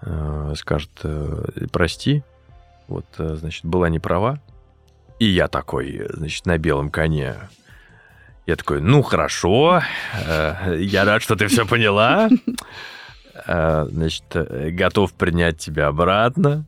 э, 0.03 0.53
скажет, 0.55 1.01
э, 1.03 1.67
прости, 1.73 2.23
вот, 2.87 3.07
э, 3.17 3.35
значит, 3.35 3.65
была 3.65 3.89
не 3.89 3.99
права. 3.99 4.39
И 5.19 5.25
я 5.25 5.47
такой, 5.47 6.05
значит, 6.09 6.45
на 6.45 6.57
белом 6.57 6.89
коне. 6.89 7.35
Я 8.45 8.55
такой, 8.55 8.81
ну, 8.81 9.01
хорошо, 9.01 9.81
э, 10.25 10.77
я 10.79 11.03
рад, 11.05 11.21
что 11.21 11.35
ты 11.35 11.47
все 11.47 11.65
поняла. 11.65 12.29
Э, 13.45 13.85
Значит, 13.89 14.23
готов 14.73 15.13
принять 15.13 15.57
тебя 15.57 15.87
обратно. 15.87 16.65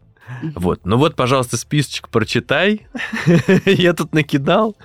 Вот, 0.56 0.82
ну 0.86 0.98
вот, 0.98 1.16
пожалуйста, 1.16 1.58
списочек 1.58 2.10
прочитай. 2.10 2.86
Я 3.66 3.94
тут 3.94 4.14
накидал 4.14 4.76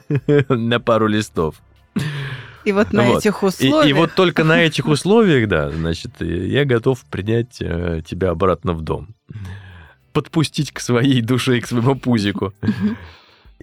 на 0.48 0.80
пару 0.80 1.06
листов. 1.06 1.56
И 2.64 2.72
вот 2.72 2.92
на 2.94 3.02
Вот. 3.02 3.18
этих 3.18 3.42
И, 3.42 3.46
условиях... 3.46 3.86
и 3.86 3.92
вот 3.92 4.14
только 4.14 4.42
на 4.44 4.62
этих 4.62 4.86
условиях, 4.86 5.48
да, 5.48 5.70
значит, 5.70 6.12
я 6.20 6.64
готов 6.64 7.04
принять 7.10 7.58
э, 7.60 8.00
тебя 8.06 8.30
обратно 8.30 8.72
в 8.72 8.80
дом. 8.80 9.14
Подпустить 10.14 10.72
к 10.72 10.80
своей 10.80 11.20
душе 11.20 11.58
и 11.58 11.60
к 11.60 11.66
своему 11.66 11.94
пузику. 11.94 12.54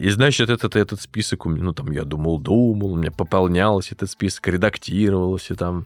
И, 0.02 0.10
значит, 0.10 0.50
этот, 0.50 0.76
этот 0.76 1.00
список, 1.00 1.46
ну, 1.46 1.74
там, 1.74 1.92
я 1.92 2.06
думал, 2.06 2.40
думал, 2.40 2.94
у 2.94 2.96
меня 2.96 3.12
пополнялся 3.12 3.94
этот 3.94 4.10
список, 4.10 4.48
редактировался 4.48 5.56
там. 5.56 5.86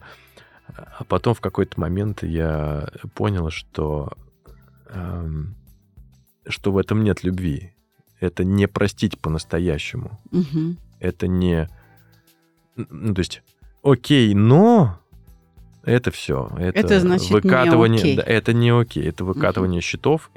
А 0.74 1.04
потом 1.04 1.34
в 1.34 1.42
какой-то 1.42 1.78
момент 1.78 2.22
я 2.22 2.88
понял, 3.14 3.50
что, 3.50 4.14
эм, 4.88 5.54
что 6.48 6.72
в 6.72 6.78
этом 6.78 7.04
нет 7.04 7.24
любви. 7.24 7.74
Это 8.18 8.42
не 8.42 8.66
простить 8.66 9.18
по-настоящему. 9.18 10.18
Мгм. 10.30 10.78
Это 10.98 11.26
не... 11.26 11.68
Ну, 12.74 13.12
то 13.12 13.18
есть, 13.18 13.42
окей, 13.82 14.32
но... 14.32 14.98
Это 15.82 16.10
все. 16.10 16.50
Это, 16.58 16.78
Это 16.78 17.00
значит 17.00 17.28
не 17.28 17.34
выкатывание. 17.34 18.00
окей. 18.00 18.16
да, 18.16 18.22
это 18.22 18.54
не 18.54 18.70
окей. 18.70 19.06
Это 19.06 19.26
выкатывание 19.26 19.82
счетов. 19.82 20.30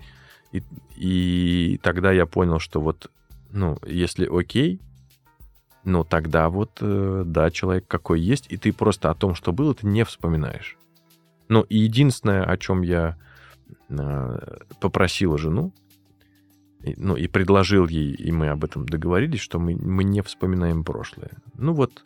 И, 0.51 0.63
и 0.98 1.79
тогда 1.81 2.12
я 2.12 2.25
понял, 2.25 2.59
что 2.59 2.81
вот, 2.81 3.09
ну, 3.51 3.77
если 3.86 4.25
окей, 4.25 4.82
ну, 5.84 6.03
тогда 6.03 6.50
вот, 6.50 6.77
э, 6.82 7.24
да, 7.25 7.51
человек 7.51 7.88
какой 7.88 8.20
есть, 8.20 8.48
и 8.50 8.58
ты 8.58 8.74
просто 8.74 9.10
о 9.10 9.15
том, 9.15 9.36
что 9.36 9.51
было, 9.51 9.74
ты 9.74 9.88
не 9.88 10.03
вспоминаешь. 10.06 10.77
Ну, 11.48 11.62
и 11.62 11.77
единственное, 11.77 12.44
о 12.44 12.58
чем 12.58 12.82
я 12.82 13.18
э, 13.89 14.58
попросил 14.79 15.38
жену, 15.38 15.74
ну, 16.98 17.15
и 17.15 17.27
предложил 17.27 17.88
ей, 17.88 18.13
и 18.13 18.32
мы 18.32 18.50
об 18.50 18.63
этом 18.63 18.88
договорились, 18.88 19.41
что 19.41 19.60
мы, 19.60 19.75
мы 19.75 20.03
не 20.03 20.22
вспоминаем 20.22 20.84
прошлое. 20.84 21.32
Ну, 21.56 21.74
вот, 21.74 22.03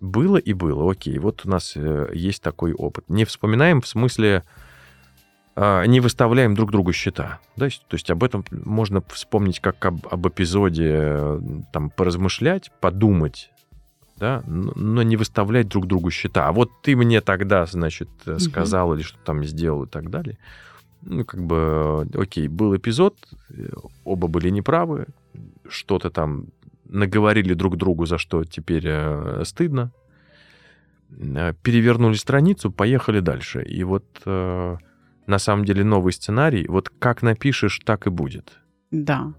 было 0.00 0.36
и 0.36 0.52
было, 0.52 0.90
окей, 0.90 1.18
вот 1.18 1.42
у 1.44 1.48
нас 1.48 1.72
э, 1.76 2.10
есть 2.14 2.42
такой 2.42 2.72
опыт. 2.72 3.08
Не 3.08 3.24
вспоминаем 3.24 3.80
в 3.80 3.88
смысле 3.88 4.44
не 5.56 6.00
выставляем 6.00 6.54
друг 6.54 6.70
другу 6.70 6.92
счета. 6.92 7.40
Да? 7.56 7.68
То 7.88 7.94
есть- 7.94 8.10
об 8.10 8.22
этом 8.22 8.44
можно 8.50 9.02
вспомнить 9.08 9.60
как 9.60 9.84
об, 9.86 10.06
об 10.10 10.28
эпизоде, 10.28 10.90
э, 10.92 11.40
там, 11.72 11.88
поразмышлять, 11.88 12.70
подумать, 12.80 13.50
да, 14.18 14.42
но 14.46 15.02
не 15.02 15.16
выставлять 15.16 15.68
друг 15.68 15.86
другу 15.86 16.10
счета. 16.10 16.48
А 16.48 16.52
вот 16.52 16.70
ты 16.82 16.94
мне 16.94 17.22
тогда, 17.22 17.64
значит, 17.64 18.08
э, 18.26 18.38
сказал 18.38 18.94
или 18.94 19.02
что 19.02 19.18
там 19.24 19.44
сделал 19.44 19.84
и 19.84 19.88
так 19.88 20.10
далее. 20.10 20.36
Ну, 21.02 21.24
как 21.24 21.42
бы, 21.42 22.06
э, 22.12 22.20
окей, 22.20 22.48
был 22.48 22.76
эпизод, 22.76 23.16
оба 24.04 24.28
были 24.28 24.50
неправы, 24.50 25.06
что-то 25.68 26.10
там 26.10 26.46
наговорили 26.84 27.54
друг 27.54 27.76
другу, 27.76 28.04
за 28.06 28.18
что 28.18 28.44
теперь 28.44 28.86
стыдно. 29.44 29.90
Перевернули 31.62 32.14
страницу, 32.14 32.70
поехали 32.70 33.20
дальше. 33.20 33.62
И 33.62 33.84
вот 33.84 34.04
на 35.26 35.38
самом 35.38 35.64
деле 35.64 35.84
новый 35.84 36.12
сценарий, 36.12 36.66
вот 36.68 36.88
как 36.88 37.22
напишешь, 37.22 37.80
так 37.84 38.06
и 38.06 38.10
будет. 38.10 38.58
Да. 38.90 39.32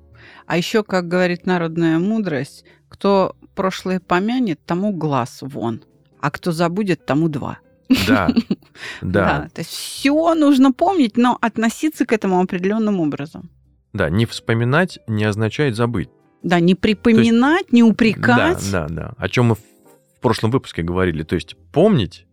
А 0.46 0.58
еще, 0.58 0.84
как 0.84 1.08
говорит 1.08 1.46
народная 1.46 2.00
мудрость, 2.00 2.66
кто 2.90 3.36
прошлое 3.56 4.00
помянет, 4.00 4.60
тому 4.66 4.94
глаз 4.94 5.40
вон, 5.42 5.82
а 6.20 6.32
кто 6.32 6.52
забудет, 6.52 7.06
тому 7.06 7.30
два. 7.30 7.60
Да, 8.08 8.30
да, 9.02 9.50
То 9.54 9.62
есть 9.62 9.72
все 9.72 10.36
нужно 10.36 10.74
помнить, 10.74 11.16
но 11.16 11.38
относиться 11.42 12.06
к 12.06 12.12
этому 12.12 12.42
определенным 12.42 13.00
образом. 13.00 13.50
да. 13.94 14.10
Не 14.10 14.26
вспоминать 14.26 15.00
не 15.08 15.24
означает 15.24 15.76
забыть. 15.76 16.10
Да, 16.44 16.60
не 16.60 16.76
припоминать, 16.76 17.72
не 17.72 17.84
упрекать. 17.84 18.72
Да, 18.72 18.88
да, 18.88 18.94
да. 18.94 19.14
О 19.18 19.30
чем 19.30 19.48
мы 19.48 19.56
в 19.56 20.20
прошлом 20.22 20.52
выпуске 20.52 20.84
говорили. 20.84 21.24
То 21.24 21.36
есть 21.36 21.56
помнить, 21.72 22.27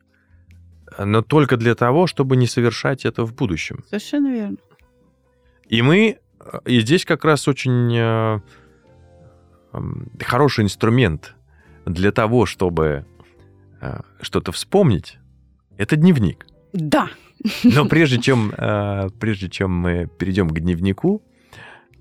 но 0.98 1.22
только 1.22 1.56
для 1.56 1.74
того, 1.74 2.06
чтобы 2.06 2.36
не 2.36 2.46
совершать 2.46 3.04
это 3.04 3.24
в 3.24 3.34
будущем. 3.34 3.84
Совершенно 3.88 4.32
верно. 4.32 4.56
И 5.68 5.82
мы, 5.82 6.18
и 6.66 6.80
здесь 6.80 7.04
как 7.04 7.24
раз 7.24 7.48
очень 7.48 7.96
э, 7.96 8.40
хороший 10.20 10.64
инструмент 10.64 11.34
для 11.86 12.12
того, 12.12 12.46
чтобы 12.46 13.06
э, 13.80 14.00
что-то 14.20 14.52
вспомнить, 14.52 15.18
это 15.76 15.96
дневник. 15.96 16.46
Да. 16.72 17.08
Но 17.62 17.86
прежде 17.86 18.20
чем, 18.20 18.52
э, 18.56 19.08
прежде 19.18 19.48
чем 19.48 19.72
мы 19.72 20.08
перейдем 20.18 20.48
к 20.48 20.60
дневнику, 20.60 21.22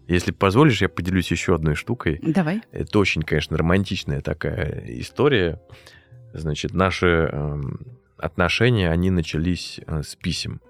если 0.08 0.32
позволишь, 0.32 0.82
я 0.82 0.90
поделюсь 0.90 1.32
еще 1.32 1.56
одной 1.56 1.76
штукой. 1.76 2.20
Давай. 2.22 2.62
Это 2.72 3.00
очень, 3.00 3.22
конечно, 3.22 3.58
романтичная 3.58 4.22
такая 4.22 4.84
история. 5.00 5.62
Значит, 6.34 6.74
наши 6.74 7.08
эм, 7.08 7.80
отношения, 8.24 8.90
они 8.90 9.12
начались 9.12 9.80
э, 9.86 10.02
с 10.04 10.16
писем. 10.16 10.62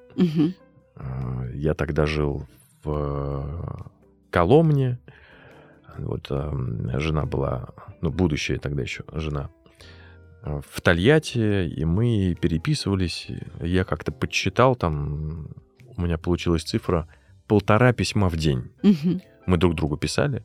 Э, 0.96 1.50
Я 1.54 1.74
тогда 1.74 2.06
жил 2.06 2.48
в 2.84 2.90
э, 2.92 3.90
Коломне. 4.32 5.00
Вот 5.98 6.32
эм, 6.32 6.90
жена 7.00 7.26
была, 7.26 7.70
ну, 8.02 8.10
будущая 8.10 8.58
тогда 8.58 8.82
еще 8.82 9.04
жена, 9.14 9.50
в 10.42 10.82
Тольятти, 10.82 11.68
и 11.68 11.86
мы 11.86 12.36
переписывались. 12.42 13.28
Я 13.62 13.84
как-то 13.84 14.12
подсчитал, 14.12 14.76
там 14.76 15.50
у 15.96 16.02
меня 16.02 16.18
получилась 16.18 16.64
цифра 16.64 17.08
полтора 17.48 17.94
письма 17.94 18.28
в 18.28 18.36
день 18.38 18.72
Мгм. 18.82 19.22
мы 19.46 19.58
друг 19.58 19.76
другу 19.76 19.96
писали. 19.98 20.44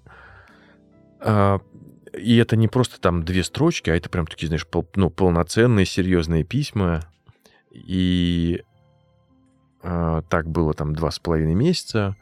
И 2.12 2.36
это 2.36 2.56
не 2.56 2.68
просто 2.68 3.00
там 3.00 3.24
две 3.24 3.44
строчки, 3.44 3.90
а 3.90 3.96
это 3.96 4.08
прям 4.08 4.26
такие, 4.26 4.48
знаешь, 4.48 4.66
пол- 4.66 4.88
ну, 4.94 5.10
полноценные, 5.10 5.86
серьезные 5.86 6.44
письма. 6.44 7.02
И 7.72 8.62
а, 9.82 10.22
так 10.22 10.48
было 10.48 10.74
там 10.74 10.94
два 10.94 11.10
с 11.10 11.18
половиной 11.18 11.54
месяца. 11.54 12.16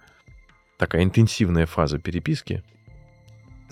Такая 0.79 1.05
интенсивная 1.05 1.67
фаза 1.67 1.99
переписки. 1.99 2.63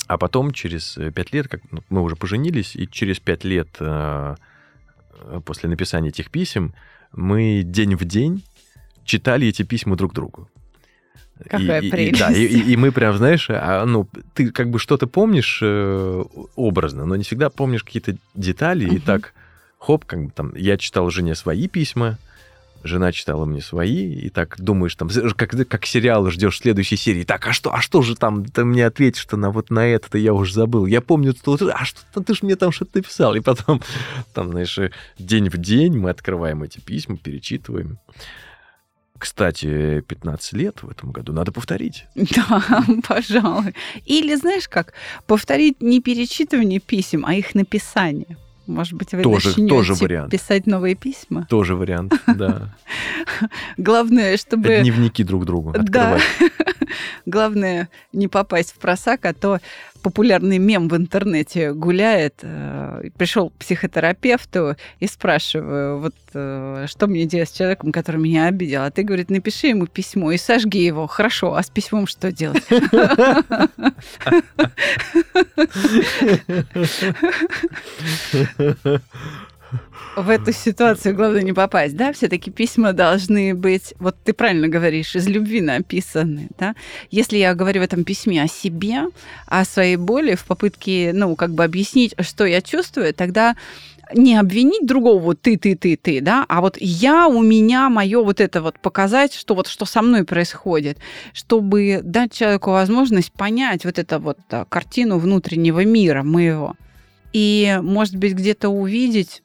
А 0.07 0.18
потом 0.18 0.53
через 0.53 0.98
э, 0.98 1.11
пять 1.11 1.33
лет, 1.33 1.48
как 1.48 1.61
ну, 1.70 1.83
мы 1.88 2.03
уже 2.03 2.16
поженились, 2.16 2.77
и 2.77 2.87
через 2.88 3.20
пять 3.20 3.44
лет 3.44 3.68
а, 3.81 4.37
э, 5.12 5.40
после 5.44 5.68
написания 5.68 6.09
этих 6.09 6.31
писем 6.31 6.74
мы 7.12 7.62
день 7.64 7.94
в 7.94 8.05
день 8.05 8.44
читали 9.05 9.46
эти 9.46 9.62
письма 9.62 9.96
друг 9.96 10.12
другу. 10.12 10.48
Какая 11.49 11.81
и, 11.81 11.85
и- 11.85 11.88
и- 11.88 11.90
прелесть. 11.90 12.18
да, 12.20 12.33
и, 12.33 12.44
и- 12.44 12.73
и 12.73 12.77
мы 12.77 12.92
прям, 12.92 13.16
знаешь, 13.16 13.47
а, 13.51 13.85
ну, 13.85 14.09
ты 14.35 14.51
как 14.51 14.70
бы 14.70 14.79
что-то 14.79 15.07
помнишь 15.07 15.59
э, 15.62 16.25
образно, 16.57 17.05
но 17.07 17.16
не 17.16 17.25
всегда 17.25 17.51
помнишь 17.51 17.83
какие-то 17.85 18.16
детали, 18.35 18.85
и 18.85 18.92
Мгм. 18.92 19.01
так, 19.01 19.35
хоп, 19.79 20.05
как 20.05 20.25
бы 20.27 20.31
там, 20.31 20.55
я 20.55 20.77
читал 20.79 21.11
жене 21.11 21.35
свои 21.35 21.66
письма, 21.68 22.18
жена 22.85 23.12
читала 23.12 23.47
мне 23.47 23.61
свои, 23.62 24.14
и 24.14 24.29
так 24.29 24.57
думаешь, 24.61 24.94
там, 24.94 25.09
как, 25.37 25.51
как 25.68 25.87
сериал 25.87 26.31
ждешь 26.31 26.59
следующей 26.59 26.97
серии, 26.97 27.25
так, 27.25 27.47
а 27.49 27.53
что, 27.53 27.75
а 27.75 27.81
что 27.81 28.03
же 28.03 28.14
там, 28.14 28.44
ты 28.44 28.64
мне 28.64 28.87
ответишь, 28.87 29.23
что 29.23 29.37
на 29.37 29.51
вот 29.51 29.70
на 29.70 29.87
это 29.87 30.16
я 30.18 30.33
уже 30.35 30.53
забыл, 30.55 30.87
я 30.87 31.01
помню, 31.01 31.33
что, 31.35 31.59
а 31.75 31.85
что 31.85 32.20
ты 32.23 32.33
же 32.35 32.40
мне 32.42 32.57
там 32.57 32.70
что-то 32.73 32.99
написал, 32.99 33.35
и 33.35 33.40
потом, 33.40 33.81
там, 34.35 34.51
знаешь, 34.51 34.79
э, 34.79 34.90
день 35.18 35.49
в 35.49 35.57
день 35.59 35.97
мы 35.99 36.11
открываем 36.11 36.62
эти 36.62 36.79
письма, 36.79 37.16
перечитываем. 37.16 37.99
Кстати, 39.18 40.00
15 40.00 40.53
лет 40.55 40.83
в 40.83 40.90
этом 40.90 41.12
году 41.12 41.33
надо 41.33 41.53
повторить. 41.53 42.07
Да, 42.14 42.62
пожалуй. 43.07 43.74
Или, 44.05 44.35
знаешь 44.35 44.68
как, 44.68 44.92
повторить 45.27 45.81
не 45.81 46.00
перечитывание 46.00 46.81
писем, 46.81 47.24
а 47.27 47.35
их 47.35 47.55
написание. 47.55 48.37
Может 48.66 48.94
быть, 48.94 49.12
вы 49.12 49.22
Тоже- 49.22 49.48
начнете 49.48 49.68
тоже 49.68 49.94
вариант. 49.94 50.31
писать 50.31 50.66
новые 50.66 50.94
письма. 50.94 51.46
Тоже 51.50 51.74
вариант, 51.77 52.14
да. 52.27 52.74
Главное, 53.77 54.37
чтобы... 54.38 54.81
Дневники 54.81 55.22
друг 55.22 55.44
другу 55.44 55.72
Да. 55.79 56.18
Главное 57.27 57.88
не 58.12 58.29
попасть 58.29 58.72
в 58.72 58.79
просак, 58.79 59.24
а 59.27 59.35
то 59.35 59.61
популярный 60.05 60.59
мем 60.59 60.88
в 60.88 60.97
интернете 60.97 61.73
гуляет. 61.73 62.40
Э, 62.43 63.09
пришел 63.17 63.49
к 63.49 63.55
психотерапевту 63.55 64.77
и 65.01 65.07
спрашиваю, 65.07 65.99
вот 65.99 66.14
э, 66.35 66.85
что 66.87 67.07
мне 67.07 67.25
делать 67.25 67.49
с 67.49 67.53
человеком, 67.53 67.90
который 67.90 68.21
меня 68.21 68.47
обидел? 68.47 68.83
А 68.83 68.90
ты, 68.90 69.03
говорит, 69.03 69.31
напиши 69.31 69.69
ему 69.69 69.87
письмо 69.87 70.33
и 70.33 70.37
сожги 70.37 70.85
его. 70.85 71.07
Хорошо, 71.07 71.55
а 71.55 71.62
с 71.62 71.71
письмом 71.71 72.07
что 72.07 72.31
делать? 72.31 72.64
в 80.17 80.29
эту 80.29 80.53
ситуацию 80.53 81.15
главное 81.15 81.43
не 81.43 81.53
попасть, 81.53 81.97
да, 81.97 82.13
все-таки 82.13 82.51
письма 82.51 82.93
должны 82.93 83.55
быть, 83.55 83.95
вот 83.99 84.17
ты 84.25 84.33
правильно 84.33 84.69
говоришь, 84.69 85.17
из 85.17 85.27
любви 85.27 85.61
написаны, 85.61 86.49
да. 86.59 86.75
Если 87.11 87.39
я 87.39 87.55
говорю 87.55 87.81
в 87.81 87.85
этом 87.85 88.05
письме 88.05 88.43
о 88.43 88.49
себе, 88.49 89.05
о 89.47 89.65
своей 89.65 89.97
боли, 89.97 90.35
в 90.35 90.45
попытке, 90.45 91.13
ну, 91.15 91.37
как 91.37 91.53
бы 91.53 91.65
объяснить, 91.65 92.15
что 92.21 92.45
я 92.45 92.61
чувствую, 92.63 93.15
тогда 93.15 93.57
не 94.13 94.37
обвинить 94.37 94.87
другого, 94.87 95.19
вот 95.19 95.41
ты, 95.41 95.57
ты, 95.57 95.77
ты, 95.77 95.97
ты, 95.97 96.21
да, 96.21 96.45
а 96.49 96.61
вот 96.61 96.77
я, 96.79 97.27
у 97.27 97.43
меня, 97.43 97.89
мое 97.89 98.23
вот 98.23 98.41
это 98.41 98.61
вот 98.63 98.79
показать, 98.79 99.35
что 99.35 99.55
вот 99.55 99.67
что 99.67 99.85
со 99.85 100.03
мной 100.03 100.25
происходит, 100.25 100.99
чтобы 101.33 102.01
дать 102.03 102.33
человеку 102.33 102.71
возможность 102.71 103.33
понять 103.33 103.85
вот 103.85 103.99
эту 103.99 104.19
вот 104.19 104.39
картину 104.69 105.19
внутреннего 105.19 105.85
мира 105.85 106.23
моего. 106.23 106.75
И, 107.33 107.81
может 107.83 108.15
быть, 108.17 108.35
где-то 108.35 108.69
увидеть 108.69 109.43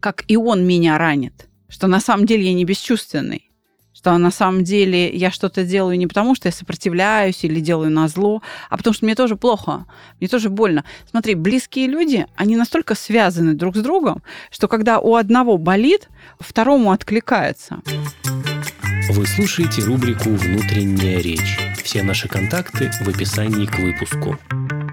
как 0.00 0.24
и 0.28 0.36
он 0.36 0.66
меня 0.66 0.98
ранит, 0.98 1.48
что 1.68 1.86
на 1.86 2.00
самом 2.00 2.26
деле 2.26 2.44
я 2.44 2.54
не 2.54 2.64
бесчувственный, 2.64 3.50
что 3.92 4.16
на 4.16 4.30
самом 4.30 4.62
деле 4.62 5.12
я 5.14 5.30
что-то 5.30 5.64
делаю 5.64 5.98
не 5.98 6.06
потому, 6.06 6.34
что 6.36 6.48
я 6.48 6.52
сопротивляюсь 6.52 7.44
или 7.44 7.58
делаю 7.58 7.90
на 7.90 8.06
зло, 8.06 8.42
а 8.70 8.76
потому 8.76 8.94
что 8.94 9.04
мне 9.04 9.14
тоже 9.14 9.34
плохо, 9.34 9.86
мне 10.20 10.28
тоже 10.28 10.50
больно. 10.50 10.84
Смотри, 11.10 11.34
близкие 11.34 11.88
люди, 11.88 12.26
они 12.36 12.56
настолько 12.56 12.94
связаны 12.94 13.54
друг 13.54 13.76
с 13.76 13.80
другом, 13.80 14.22
что 14.52 14.68
когда 14.68 15.00
у 15.00 15.16
одного 15.16 15.58
болит, 15.58 16.08
второму 16.38 16.92
откликается. 16.92 17.80
Вы 19.10 19.26
слушаете 19.26 19.82
рубрику 19.82 20.30
«Внутренняя 20.30 21.20
речь». 21.20 21.58
Все 21.82 22.02
наши 22.02 22.28
контакты 22.28 22.90
в 23.00 23.08
описании 23.08 23.66
к 23.66 23.78
выпуску. 23.78 24.38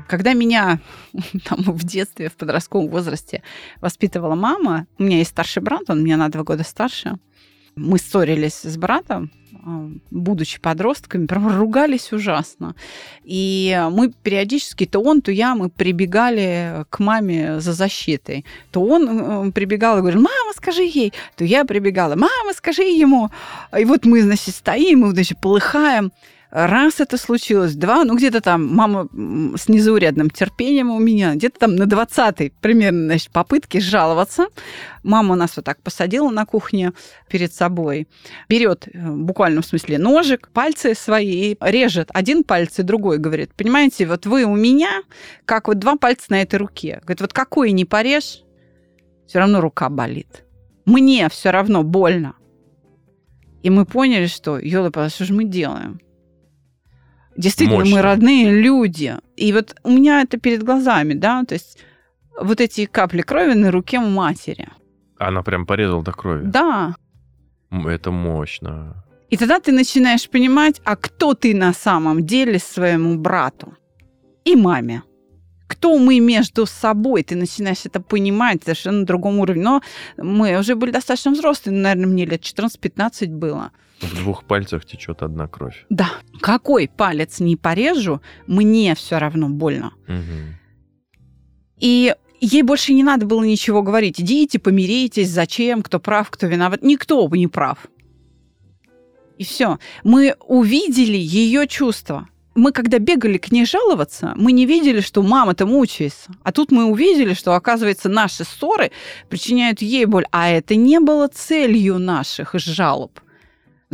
Когда 0.07 0.33
меня 0.33 0.79
там, 1.45 1.59
в 1.59 1.83
детстве, 1.83 2.29
в 2.29 2.35
подростковом 2.35 2.89
возрасте 2.89 3.41
воспитывала 3.81 4.35
мама, 4.35 4.87
у 4.97 5.03
меня 5.03 5.17
есть 5.17 5.31
старший 5.31 5.61
брат, 5.61 5.83
он 5.89 6.03
меня 6.03 6.17
на 6.17 6.29
два 6.29 6.43
года 6.43 6.63
старше, 6.63 7.17
мы 7.75 7.99
ссорились 7.99 8.61
с 8.61 8.77
братом, 8.77 9.31
а, 9.65 9.89
будучи 10.11 10.61
подростками, 10.61 11.25
прям 11.25 11.47
ругались 11.57 12.13
ужасно. 12.13 12.75
И 13.23 13.77
мы 13.91 14.13
периодически, 14.23 14.85
то 14.85 15.01
он, 15.01 15.21
то 15.21 15.31
я, 15.31 15.55
мы 15.55 15.69
прибегали 15.69 16.85
к 16.89 16.99
маме 16.99 17.59
за 17.59 17.73
защитой. 17.73 18.45
То 18.71 18.81
он 18.85 19.47
э, 19.47 19.51
прибегал 19.51 19.97
и 19.97 20.01
говорил, 20.01 20.21
мама, 20.21 20.53
скажи 20.55 20.83
ей. 20.83 21.13
То 21.35 21.43
я 21.43 21.65
прибегала, 21.65 22.15
мама, 22.15 22.53
скажи 22.55 22.83
ему. 22.83 23.29
И 23.77 23.83
вот 23.85 24.05
мы, 24.05 24.21
значит, 24.21 24.55
стоим, 24.55 24.99
мы, 24.99 25.11
значит, 25.11 25.41
полыхаем. 25.41 26.11
Раз 26.55 27.01
это 27.01 27.17
случилось, 27.17 27.75
два, 27.75 28.05
ну 28.05 28.15
где-то 28.15 28.39
там 28.39 28.73
мама 28.73 29.09
с 29.57 29.67
незаурядным 29.67 30.29
терпением 30.29 30.89
у 30.89 30.99
меня, 30.99 31.35
где-то 31.35 31.59
там 31.59 31.75
на 31.75 31.83
20-й 31.83 32.53
примерно 32.61 33.07
значит, 33.07 33.29
попытке 33.31 33.81
жаловаться. 33.81 34.47
Мама 35.03 35.35
нас 35.35 35.57
вот 35.57 35.65
так 35.65 35.81
посадила 35.81 36.29
на 36.29 36.45
кухне 36.45 36.93
перед 37.27 37.53
собой, 37.53 38.07
берет 38.47 38.87
э, 38.87 38.97
буквально 39.05 39.63
в 39.63 39.65
смысле 39.65 39.97
ножик, 39.97 40.49
пальцы 40.53 40.95
свои, 40.95 41.57
режет 41.59 42.09
один 42.13 42.45
палец 42.45 42.79
и 42.79 42.83
другой, 42.83 43.17
говорит, 43.17 43.53
понимаете, 43.53 44.07
вот 44.07 44.25
вы 44.25 44.45
у 44.45 44.55
меня, 44.55 45.01
как 45.43 45.67
вот 45.67 45.77
два 45.79 45.97
пальца 45.97 46.27
на 46.29 46.41
этой 46.41 46.55
руке. 46.55 47.01
Говорит, 47.01 47.19
вот 47.19 47.33
какой 47.33 47.73
не 47.73 47.83
порежь, 47.83 48.43
все 49.27 49.39
равно 49.39 49.59
рука 49.59 49.89
болит. 49.89 50.45
Мне 50.85 51.27
все 51.27 51.49
равно 51.49 51.83
больно. 51.83 52.37
И 53.61 53.69
мы 53.69 53.83
поняли, 53.83 54.27
что, 54.27 54.57
ёлы, 54.57 54.91
что 55.09 55.25
же 55.25 55.33
мы 55.33 55.43
делаем? 55.43 55.99
Действительно, 57.37 57.79
Мощно. 57.79 57.95
мы 57.95 58.01
родные 58.01 58.61
люди. 58.61 59.15
И 59.35 59.51
вот 59.53 59.75
у 59.83 59.91
меня 59.91 60.21
это 60.21 60.37
перед 60.37 60.63
глазами, 60.63 61.13
да, 61.13 61.43
то 61.43 61.53
есть 61.55 61.77
вот 62.39 62.61
эти 62.61 62.85
капли 62.85 63.21
крови 63.21 63.53
на 63.53 63.71
руке 63.71 63.99
матери. 63.99 64.69
Она 65.17 65.43
прям 65.43 65.65
порезала 65.65 66.03
до 66.03 66.11
крови? 66.11 66.45
Да. 66.45 66.95
Это 67.71 68.11
мощно. 68.11 69.03
И 69.29 69.37
тогда 69.37 69.59
ты 69.59 69.71
начинаешь 69.71 70.29
понимать, 70.29 70.81
а 70.85 70.95
кто 70.95 71.33
ты 71.33 71.55
на 71.55 71.73
самом 71.73 72.25
деле 72.25 72.59
своему 72.59 73.17
брату 73.17 73.73
и 74.45 74.55
маме. 74.55 75.03
Кто 75.67 75.97
мы 75.97 76.19
между 76.19 76.65
собой, 76.67 77.23
ты 77.23 77.35
начинаешь 77.35 77.85
это 77.85 77.99
понимать 77.99 78.63
совершенно 78.63 78.99
на 78.99 79.05
другом 79.05 79.39
уровне. 79.39 79.63
Но 79.63 79.81
мы 80.17 80.59
уже 80.59 80.75
были 80.75 80.91
достаточно 80.91 81.31
взрослые, 81.31 81.75
наверное, 81.77 82.07
мне 82.07 82.25
лет 82.25 82.41
14-15 82.41 83.27
было. 83.27 83.71
В 84.01 84.15
двух 84.15 84.43
пальцах 84.43 84.85
течет 84.85 85.21
одна 85.21 85.47
кровь. 85.47 85.85
Да. 85.89 86.09
Какой 86.41 86.87
палец 86.87 87.39
не 87.39 87.55
порежу, 87.55 88.21
мне 88.45 88.93
все 88.95 89.17
равно 89.17 89.49
больно. 89.49 89.93
Угу. 90.07 90.55
И 91.79 92.13
ей 92.41 92.61
больше 92.63 92.93
не 92.93 93.03
надо 93.03 93.25
было 93.25 93.43
ничего 93.43 93.81
говорить. 93.81 94.19
Идите, 94.19 94.59
помиритесь, 94.59 95.29
зачем, 95.29 95.81
кто 95.81 95.99
прав, 95.99 96.29
кто 96.29 96.47
виноват. 96.47 96.83
Никто 96.83 97.27
не 97.33 97.47
прав. 97.47 97.87
И 99.37 99.43
все. 99.43 99.79
Мы 100.03 100.35
увидели 100.45 101.17
ее 101.17 101.67
чувства. 101.67 102.27
Мы, 102.53 102.71
когда 102.71 102.99
бегали 102.99 103.37
к 103.37 103.51
ней 103.51 103.65
жаловаться, 103.65 104.33
мы 104.37 104.53
не 104.53 104.65
видели, 104.65 105.01
что 105.01 105.21
мама-то 105.21 105.65
мучается. 105.65 106.31
А 106.41 106.53
тут 106.53 106.71
мы 106.71 106.85
увидели, 106.85 107.33
что, 107.33 107.53
оказывается, 107.53 108.07
наши 108.07 108.45
ссоры 108.45 108.91
причиняют 109.29 109.81
ей 109.81 110.05
боль. 110.05 110.25
А 110.31 110.49
это 110.49 110.75
не 110.75 111.01
было 111.01 111.27
целью 111.27 111.99
наших 111.99 112.53
жалоб. 112.53 113.19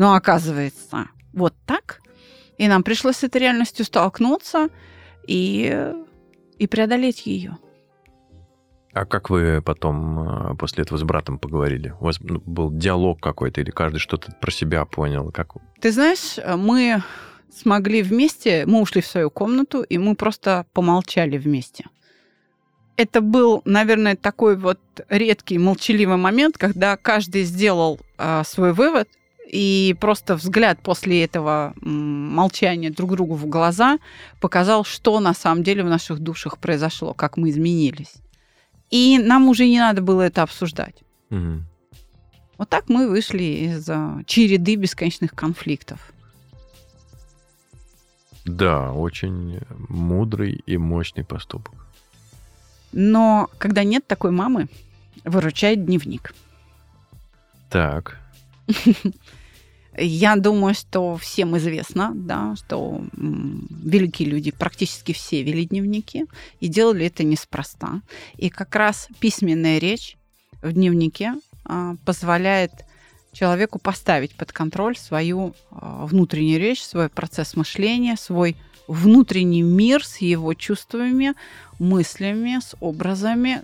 Но 0.02 0.16
оказывается, 0.16 1.10
вот 1.32 1.54
так. 1.68 2.02
И 2.58 2.68
нам 2.68 2.82
пришлось 2.82 3.18
с 3.18 3.24
этой 3.24 3.42
реальностью 3.42 3.86
столкнуться 3.86 4.70
и, 5.28 5.94
и 6.58 6.66
преодолеть 6.66 7.28
ее. 7.28 7.60
А 8.94 9.06
как 9.06 9.30
вы 9.30 9.62
потом 9.62 10.20
а, 10.20 10.56
после 10.56 10.82
этого 10.82 10.98
с 10.98 11.04
братом 11.04 11.38
поговорили? 11.38 11.94
У 12.00 12.06
вас 12.06 12.20
ну, 12.20 12.42
был 12.44 12.72
диалог 12.72 13.22
какой-то 13.22 13.62
или 13.62 13.70
каждый 13.70 14.00
что-то 14.00 14.32
про 14.42 14.50
себя 14.50 14.86
понял? 14.86 15.32
Как... 15.32 15.50
Ты 15.80 15.92
знаешь, 15.92 16.40
мы 16.58 17.04
смогли 17.56 18.02
вместе, 18.02 18.66
мы 18.66 18.82
ушли 18.82 19.02
в 19.02 19.06
свою 19.06 19.30
комнату, 19.30 19.84
и 19.84 20.00
мы 20.00 20.16
просто 20.16 20.66
помолчали 20.74 21.38
вместе. 21.38 21.86
Это 22.98 23.22
был, 23.22 23.62
наверное, 23.66 24.16
такой 24.16 24.58
вот 24.58 24.80
редкий 25.10 25.60
молчаливый 25.60 26.18
момент, 26.18 26.58
когда 26.58 26.98
каждый 26.98 27.44
сделал 27.44 28.00
э, 28.18 28.42
свой 28.46 28.74
вывод, 28.74 29.08
и 29.52 29.98
просто 30.00 30.38
взгляд 30.38 30.80
после 30.82 31.26
этого 31.26 31.74
молчания 31.82 32.90
друг 32.90 33.12
другу 33.12 33.36
в 33.36 33.48
глаза 33.48 34.00
показал, 34.40 34.86
что 34.86 35.20
на 35.20 35.34
самом 35.34 35.62
деле 35.62 35.84
в 35.84 35.90
наших 35.90 36.20
душах 36.20 36.58
произошло, 36.58 37.14
как 37.14 37.36
мы 37.36 37.50
изменились. 37.50 38.14
И 38.92 39.20
нам 39.20 39.50
уже 39.50 39.68
не 39.68 39.78
надо 39.78 40.02
было 40.02 40.22
это 40.22 40.44
обсуждать. 40.44 41.04
Угу. 41.32 41.64
Вот 42.60 42.70
так 42.70 42.88
мы 42.88 43.10
вышли 43.10 43.44
из 43.44 43.86
череды 44.26 44.76
бесконечных 44.76 45.36
конфликтов. 45.36 46.00
Да, 48.46 48.94
очень 48.94 49.60
мудрый 49.90 50.64
и 50.66 50.78
мощный 50.78 51.26
поступок. 51.26 51.76
Но 52.94 53.50
когда 53.58 53.84
нет 53.84 54.08
такой 54.08 54.32
мамы, 54.32 54.70
выручает 55.26 55.86
дневник. 55.86 56.34
Так. 57.70 58.18
Я 59.98 60.38
думаю, 60.38 60.74
что 60.74 61.18
всем 61.18 61.58
известно, 61.58 62.12
да, 62.16 62.56
что 62.56 63.04
великие 63.14 64.30
люди, 64.30 64.52
практически 64.52 65.12
все 65.12 65.44
вели 65.44 65.66
дневники, 65.66 66.26
и 66.60 66.68
делали 66.68 67.06
это 67.08 67.24
неспроста. 67.24 68.02
И 68.38 68.50
как 68.50 68.74
раз 68.76 69.10
письменная 69.20 69.80
речь 69.80 70.18
в 70.62 70.72
дневнике 70.72 71.34
а, 71.66 71.96
позволяет 72.06 72.72
человеку 73.34 73.80
поставить 73.80 74.36
под 74.36 74.52
контроль 74.52 74.98
свою 74.98 75.56
а, 75.72 76.06
внутреннюю 76.06 76.60
речь, 76.60 76.84
свой 76.84 77.10
процесс 77.10 77.56
мышления, 77.56 78.16
свой 78.16 78.56
внутренний 78.92 79.62
мир 79.62 80.06
с 80.06 80.18
его 80.18 80.54
чувствами, 80.54 81.34
мыслями, 81.80 82.60
с 82.60 82.76
образами, 82.82 83.64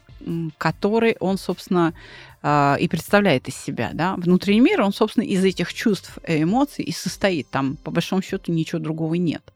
который 0.58 1.18
он, 1.20 1.38
собственно, 1.38 1.94
а, 2.42 2.78
и 2.80 2.88
представляет 2.88 3.48
из 3.50 3.56
себя. 3.56 3.92
Да? 3.94 4.16
Внутренний 4.16 4.62
мир, 4.62 4.82
он, 4.82 4.94
собственно, 4.94 5.26
из 5.26 5.44
этих 5.44 5.74
чувств 5.74 6.18
и 6.26 6.44
эмоций 6.44 6.86
и 6.86 6.92
состоит. 6.92 7.50
Там, 7.50 7.76
по 7.76 7.92
большому 7.92 8.22
счету, 8.22 8.54
ничего 8.54 8.80
другого 8.80 9.16
нет. 9.16 9.54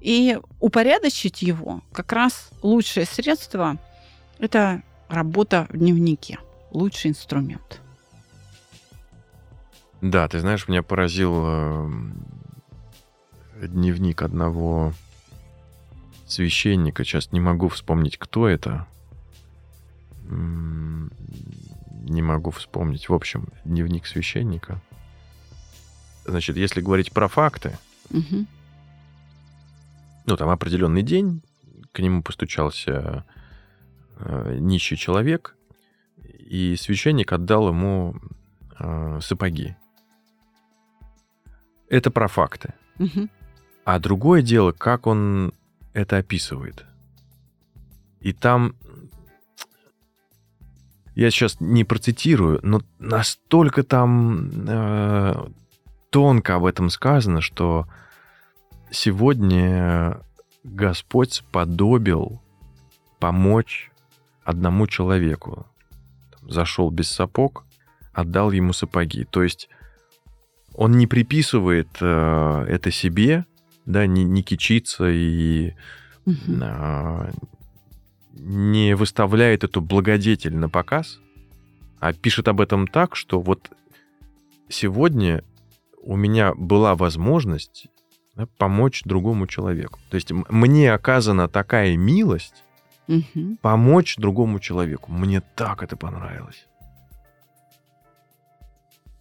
И 0.00 0.38
упорядочить 0.60 1.42
его 1.42 1.82
как 1.92 2.12
раз 2.12 2.50
лучшее 2.62 3.06
средство– 3.06 3.78
это 4.38 4.82
работа 5.08 5.66
в 5.70 5.76
дневнике, 5.76 6.38
лучший 6.70 7.10
инструмент. 7.10 7.80
Да, 10.00 10.28
ты 10.28 10.38
знаешь, 10.38 10.68
меня 10.68 10.82
поразил 10.82 11.42
э, 11.44 11.90
дневник 13.68 14.22
одного 14.22 14.92
священника. 16.26 17.04
Сейчас 17.04 17.32
не 17.32 17.40
могу 17.40 17.68
вспомнить, 17.68 18.16
кто 18.18 18.48
это. 18.48 18.86
Не 20.28 22.22
могу 22.22 22.50
вспомнить. 22.50 23.08
В 23.08 23.14
общем, 23.14 23.48
дневник 23.64 24.06
священника. 24.06 24.80
Значит, 26.24 26.56
если 26.56 26.80
говорить 26.80 27.12
про 27.12 27.28
факты, 27.28 27.78
Мгм. 28.10 28.46
ну, 30.26 30.36
там 30.36 30.48
определенный 30.50 31.02
день, 31.02 31.42
к 31.92 31.98
нему 32.00 32.22
постучался 32.22 33.24
э, 34.18 34.56
нищий 34.60 34.96
человек, 34.96 35.56
и 36.18 36.76
священник 36.76 37.32
отдал 37.32 37.68
ему 37.68 38.14
э, 38.78 39.18
сапоги. 39.22 39.76
Это 41.88 42.10
про 42.10 42.28
факты. 42.28 42.74
Мгм. 42.98 43.30
А 43.84 43.98
другое 43.98 44.42
дело, 44.42 44.72
как 44.72 45.06
он 45.06 45.52
это 45.92 46.18
описывает. 46.18 46.84
И 48.20 48.32
там, 48.32 48.74
я 51.14 51.30
сейчас 51.30 51.56
не 51.60 51.84
процитирую, 51.84 52.60
но 52.62 52.82
настолько 52.98 53.82
там 53.82 54.50
э, 54.68 55.48
тонко 56.10 56.56
об 56.56 56.66
этом 56.66 56.90
сказано, 56.90 57.40
что 57.40 57.86
сегодня 58.90 60.20
Господь 60.62 61.32
сподобил 61.32 62.42
помочь 63.18 63.90
одному 64.44 64.86
человеку. 64.86 65.66
Зашел 66.42 66.90
без 66.90 67.10
сапог, 67.10 67.64
отдал 68.12 68.50
ему 68.50 68.72
сапоги. 68.72 69.24
То 69.24 69.42
есть 69.42 69.68
он 70.74 70.92
не 70.92 71.06
приписывает 71.06 71.88
э, 72.00 72.64
это 72.68 72.90
себе, 72.90 73.46
да, 73.90 74.06
не, 74.06 74.24
не 74.24 74.42
кичится 74.42 75.08
и 75.10 75.74
Мгм. 76.26 76.60
а, 76.62 77.30
не 78.32 78.94
выставляет 78.94 79.64
эту 79.64 79.80
благодетель 79.80 80.56
на 80.56 80.68
показ, 80.68 81.18
а 81.98 82.12
пишет 82.12 82.48
об 82.48 82.60
этом 82.60 82.86
так, 82.86 83.16
что 83.16 83.40
вот 83.40 83.70
сегодня 84.68 85.42
у 86.02 86.16
меня 86.16 86.54
была 86.54 86.94
возможность 86.94 87.88
да, 88.36 88.46
помочь 88.58 89.02
другому 89.04 89.46
человеку. 89.46 89.98
То 90.10 90.14
есть 90.14 90.30
мне 90.32 90.92
оказана 90.92 91.48
такая 91.48 91.96
милость 91.96 92.64
Мгм. 93.08 93.58
помочь 93.60 94.16
другому 94.16 94.60
человеку. 94.60 95.10
Мне 95.12 95.42
так 95.56 95.82
это 95.82 95.96
понравилось. 95.96 96.66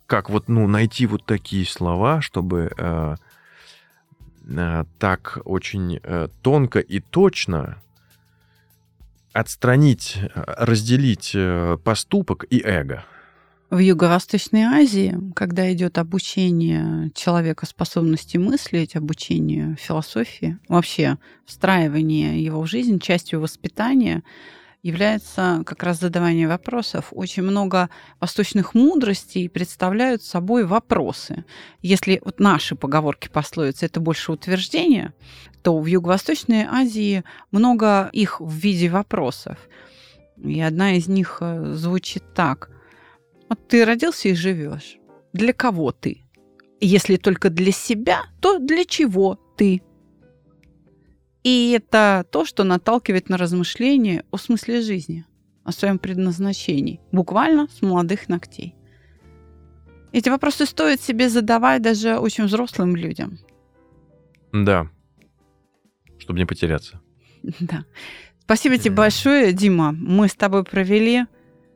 Как 0.05 0.29
вот, 0.29 0.47
ну, 0.47 0.67
найти 0.67 1.05
вот 1.05 1.25
такие 1.25 1.65
слова, 1.65 2.21
чтобы 2.21 2.71
э, 2.77 3.15
так 4.97 5.39
очень 5.45 5.99
э, 6.03 6.27
тонко 6.41 6.79
и 6.79 6.99
точно 6.99 7.81
отстранить, 9.33 10.17
э, 10.17 10.29
разделить 10.57 11.31
э, 11.33 11.77
поступок 11.83 12.45
и 12.49 12.61
эго. 12.63 13.05
В 13.69 13.77
Юго-Восточной 13.77 14.63
Азии, 14.63 15.15
когда 15.35 15.71
идет 15.71 15.99
обучение 15.99 17.11
человека 17.13 17.67
способности 17.67 18.37
мыслить, 18.37 18.95
обучение 18.95 19.75
философии, 19.79 20.57
вообще 20.67 21.17
встраивание 21.45 22.43
его 22.43 22.61
в 22.61 22.65
жизнь, 22.65 22.99
частью 22.99 23.39
воспитания 23.39 24.23
является 24.81 25.63
как 25.65 25.83
раз 25.83 25.99
задавание 25.99 26.47
вопросов. 26.47 27.07
Очень 27.11 27.43
много 27.43 27.89
восточных 28.19 28.73
мудростей 28.73 29.49
представляют 29.49 30.23
собой 30.23 30.65
вопросы. 30.65 31.45
Если 31.81 32.21
вот 32.23 32.39
наши 32.39 32.75
поговорки, 32.75 33.27
пословицы, 33.27 33.85
это 33.85 33.99
больше 33.99 34.31
утверждение, 34.31 35.13
то 35.61 35.77
в 35.77 35.85
Юго-Восточной 35.85 36.63
Азии 36.63 37.23
много 37.51 38.09
их 38.13 38.39
в 38.39 38.53
виде 38.53 38.89
вопросов. 38.89 39.57
И 40.37 40.61
одна 40.61 40.93
из 40.93 41.07
них 41.07 41.39
э, 41.41 41.73
звучит 41.73 42.23
так. 42.33 42.69
Вот 43.49 43.67
ты 43.67 43.83
родился 43.83 44.29
и 44.29 44.33
живешь. 44.33 44.97
Для 45.33 45.51
кого 45.51 45.91
ты? 45.91 46.23
Если 46.79 47.17
только 47.17 47.49
для 47.49 47.73
себя, 47.73 48.21
то 48.39 48.57
для 48.57 48.85
чего 48.85 49.37
ты? 49.57 49.81
И 51.43 51.71
это 51.71 52.25
то, 52.31 52.45
что 52.45 52.63
наталкивает 52.63 53.29
на 53.29 53.37
размышления 53.37 54.23
о 54.31 54.37
смысле 54.37 54.81
жизни, 54.81 55.25
о 55.63 55.71
своем 55.71 55.97
предназначении, 55.99 56.99
буквально 57.11 57.67
с 57.69 57.81
молодых 57.81 58.27
ногтей. 58.29 58.75
Эти 60.11 60.29
вопросы 60.29 60.65
стоит 60.65 61.01
себе 61.01 61.29
задавать 61.29 61.81
даже 61.81 62.17
очень 62.17 62.45
взрослым 62.45 62.95
людям. 62.95 63.37
Да. 64.51 64.87
Чтобы 66.17 66.39
не 66.39 66.45
потеряться. 66.45 67.01
Да. 67.59 67.85
Спасибо 68.41 68.77
тебе 68.77 68.95
большое, 68.95 69.53
Дима. 69.53 69.91
Мы 69.91 70.27
с 70.27 70.33
тобой 70.33 70.63
провели 70.63 71.25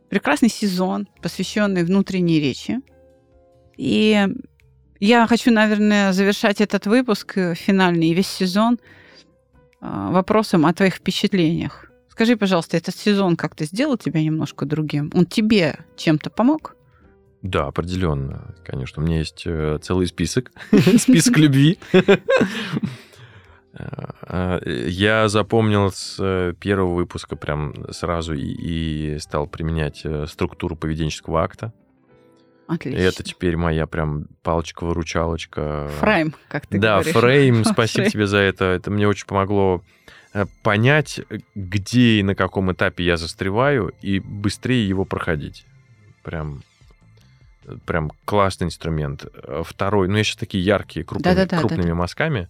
прекрасный 0.10 0.50
сезон, 0.50 1.08
посвященный 1.22 1.84
внутренней 1.84 2.40
речи. 2.40 2.80
И 3.78 4.28
я 5.00 5.28
хочу, 5.28 5.52
наверное, 5.52 6.14
завершать 6.14 6.62
этот 6.62 6.88
выпуск 6.88 7.38
э, 7.38 7.56
финальный 7.56 8.14
весь 8.14 8.28
сезон 8.28 8.80
вопросом 9.84 10.66
о 10.66 10.74
твоих 10.74 10.96
впечатлениях. 10.96 11.90
Скажи, 12.10 12.38
пожалуйста, 12.38 12.78
этот 12.78 12.96
сезон 12.96 13.36
как-то 13.36 13.66
сделал 13.66 13.98
тебя 13.98 14.22
немножко 14.22 14.66
другим? 14.66 15.12
Он 15.16 15.26
тебе 15.26 15.80
чем-то 15.98 16.30
помог? 16.30 16.76
Да, 17.42 17.68
определенно. 17.68 18.56
Конечно, 18.64 19.04
у 19.04 19.06
меня 19.06 19.18
есть 19.18 19.44
э, 19.46 19.80
целый 19.82 20.08
список. 20.08 20.52
Список 20.98 21.38
любви. 21.38 21.80
Э, 23.76 24.60
Я 24.88 25.28
запомнил 25.30 25.92
с 25.92 26.18
э, 26.20 26.54
первого 26.60 26.94
выпуска 26.94 27.36
прям 27.36 27.74
сразу 27.92 28.36
и, 28.36 28.44
и 28.44 29.18
стал 29.18 29.48
применять 29.48 30.06
структуру 30.28 30.76
поведенческого 30.76 31.42
акта. 31.42 31.74
И 32.70 32.74
Отлично. 32.76 33.00
это 33.00 33.24
теперь 33.24 33.58
моя 33.58 33.88
прям 33.88 34.26
палочка-выручалочка. 34.42 35.90
Фрейм, 36.00 36.34
как 36.48 36.66
ты 36.66 36.80
да, 36.80 36.96
говоришь. 36.96 37.14
фрейм, 37.14 37.66
спасибо 37.66 38.04
Фрейм. 38.04 38.12
тебе 38.12 38.28
за 38.28 38.38
это. 38.38 38.66
Это 38.66 38.90
мне 38.90 39.08
очень 39.08 39.26
помогло 39.26 39.84
э, 40.34 40.46
понять, 40.64 41.20
где 41.56 42.20
и 42.20 42.24
на 42.24 42.36
каком 42.36 42.72
этапе 42.72 43.04
я 43.04 43.18
застреваю, 43.18 43.94
и 44.02 44.20
быстрее 44.20 44.88
его 44.88 45.04
проходить. 45.04 45.66
Прям, 46.24 46.64
прям 47.86 48.12
классный 48.24 48.68
инструмент. 48.68 49.26
Э, 49.34 49.64
Второй, 49.66 50.08
ну 50.08 50.16
я 50.16 50.24
сейчас 50.24 50.38
такие 50.38 50.64
яркие, 50.64 51.06
крупными, 51.06 51.36
Да-да-да, 51.36 51.60
крупными 51.60 51.82
да-да. 51.84 51.96
мазками. 51.96 52.48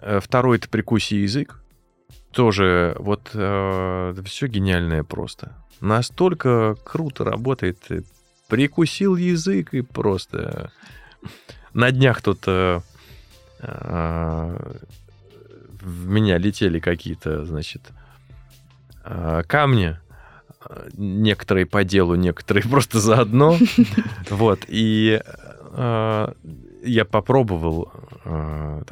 Э, 0.00 0.20
Второй 0.20 0.56
это 0.56 0.70
прикуси 0.70 1.14
язык. 1.16 1.58
Тоже 2.32 2.96
вот 2.98 3.28
все 3.28 4.46
гениальное 4.46 5.02
просто. 5.04 5.54
Настолько 5.82 6.76
круто 6.82 7.24
работает. 7.24 7.78
Прикусил 8.52 9.16
язык 9.16 9.72
и 9.72 9.80
просто 9.80 10.70
на 11.72 11.90
днях 11.90 12.20
тут 12.20 12.40
э, 12.46 12.80
э, 13.60 14.72
в 15.80 16.08
меня 16.08 16.36
летели 16.36 16.78
какие-то, 16.78 17.46
значит, 17.46 17.80
э, 19.06 19.42
камни. 19.46 19.96
Э, 20.68 20.88
Некоторые 20.98 21.64
по 21.64 21.82
делу, 21.82 22.14
некоторые 22.14 22.62
просто 22.70 23.00
заодно. 23.00 23.56
Вот. 24.28 24.66
И 24.68 25.18
э, 25.24 26.32
я 26.84 27.04
попробовал 27.06 27.90
э, 28.26 28.82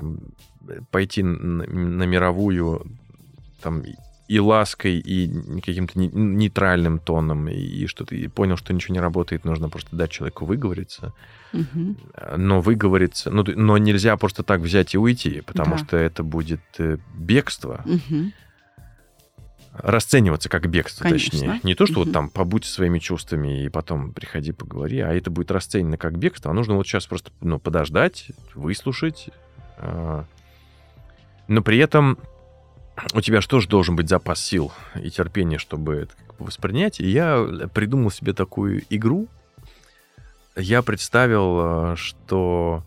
пойти 0.91 1.23
на 1.23 2.05
мировую 2.05 2.87
там 3.61 3.83
и 4.31 4.39
лаской, 4.39 4.99
и 5.01 5.61
каким-то 5.61 5.99
не- 5.99 6.07
нейтральным 6.09 7.01
тоном, 7.01 7.49
и, 7.49 7.87
что-то, 7.87 8.15
и 8.15 8.29
понял, 8.29 8.57
что 8.57 8.73
ничего 8.73 8.95
не 8.95 9.01
работает, 9.01 9.45
нужно 9.45 9.69
просто 9.69 9.97
дать 9.97 10.13
человеку 10.13 10.45
выговориться. 10.45 11.13
Мгм. 11.53 11.97
Но 12.37 12.61
выговориться, 12.61 13.33
ну, 13.33 13.45
но 13.45 13.77
нельзя 13.77 14.17
просто 14.17 14.45
так 14.45 14.61
взять 14.61 14.95
и 14.95 14.99
уйти, 14.99 15.41
потому 15.41 15.73
Да. 15.73 15.79
что 15.79 15.97
это 15.97 16.23
будет 16.23 16.61
э, 16.79 16.99
бегство, 17.13 17.83
Мгм. 17.85 18.33
расцениваться 19.73 20.49
как 20.49 20.69
бегство, 20.71 21.03
Конечно. 21.03 21.31
точнее. 21.33 21.61
Не 21.65 21.75
то, 21.75 21.87
что 21.87 21.99
Мгм. 21.99 22.05
вот 22.05 22.13
там 22.13 22.31
побудь 22.31 22.65
своими 22.65 23.01
чувствами 23.01 23.65
и 23.65 23.69
потом 23.69 24.13
приходи, 24.13 24.53
поговори, 24.53 25.01
а 25.01 25.13
это 25.13 25.33
будет 25.33 25.51
расценено 25.51 25.97
как 25.97 26.17
бегство, 26.19 26.53
а 26.53 26.55
нужно 26.55 26.77
вот 26.77 26.87
сейчас 26.87 27.05
просто 27.07 27.33
ну, 27.41 27.59
подождать, 27.59 28.31
выслушать, 28.55 29.31
а, 29.79 30.25
но 31.49 31.63
при 31.63 31.79
этом 31.79 32.17
у 33.15 33.21
тебя 33.21 33.41
же 33.41 33.49
должен 33.69 33.97
быть 33.97 34.09
запас 34.09 34.41
сил 34.41 34.73
и 35.01 35.11
терпения, 35.11 35.59
чтобы 35.59 35.95
это 35.97 36.13
воспринять. 36.39 37.01
И 37.01 37.09
я 37.09 37.47
придумал 37.73 38.11
себе 38.11 38.33
такую 38.33 38.83
игру. 38.91 39.29
Я 40.57 40.83
представил, 40.83 41.93
э, 41.93 41.97
что 41.97 42.85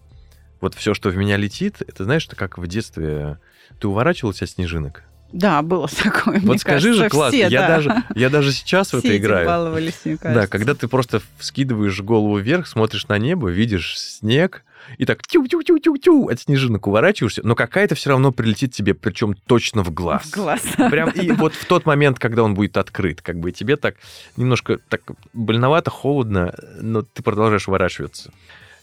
вот 0.62 0.76
все, 0.76 0.94
что 0.94 1.10
в 1.10 1.18
меня 1.18 1.38
летит, 1.38 1.82
это 1.82 2.04
знаешь, 2.04 2.26
это 2.28 2.36
как 2.36 2.58
в 2.58 2.68
детстве 2.68 3.40
ты 3.80 3.88
уворачивалась 3.88 4.42
от 4.42 4.50
снежинок. 4.50 5.04
Да, 5.32 5.62
было 5.64 5.88
такое. 6.04 6.40
вот 6.42 6.60
скажи 6.60 6.90
кажется, 6.90 7.04
же, 7.06 7.10
классно. 7.10 7.38
все, 7.38 7.48
я, 7.48 7.62
да. 7.62 7.68
даже, 7.68 8.04
я 8.16 8.30
даже 8.30 8.52
сейчас 8.52 8.88
в 8.94 9.00
Все 9.00 9.00
это 9.00 9.08
этим 9.08 9.24
играю. 9.24 9.48
баловались, 9.48 10.00
мне 10.06 10.16
Да, 10.16 10.22
кажется. 10.22 10.48
когда 10.52 10.76
ты 10.76 10.88
просто 10.88 11.22
вскидываешь 11.40 12.00
голову 12.02 12.38
вверх, 12.38 12.68
смотришь 12.68 13.08
на 13.08 13.18
небо, 13.18 13.50
видишь 13.50 13.98
снег, 14.00 14.64
и 14.98 15.06
так 15.06 15.26
тю-тю-тю-тю-тю 15.28 16.30
от 16.30 16.40
снежинок 16.40 16.88
уворачиваешься, 16.88 17.42
но 17.44 17.56
какая-то 17.56 17.96
все 17.96 18.10
равно 18.12 18.32
прилетит 18.32 18.72
тебе, 18.72 18.94
причем 18.94 19.34
точно 19.34 19.84
в 19.84 19.94
глаз. 19.94 20.24
В 20.26 20.34
глаз. 20.34 20.62
Прям 20.78 21.10
и 21.10 21.32
вот 21.32 21.54
в 21.54 21.66
тот 21.66 21.86
момент, 21.86 22.20
когда 22.20 22.44
он 22.44 22.54
будет 22.54 22.78
открыт, 22.78 23.22
как 23.22 23.40
бы 23.40 23.52
тебе 23.52 23.76
так 23.76 23.96
немножко 24.38 24.80
так 24.90 25.02
больновато, 25.34 25.90
холодно, 25.92 26.54
но 26.80 27.02
ты 27.02 27.24
продолжаешь 27.24 27.68
уворачиваться. 27.68 28.32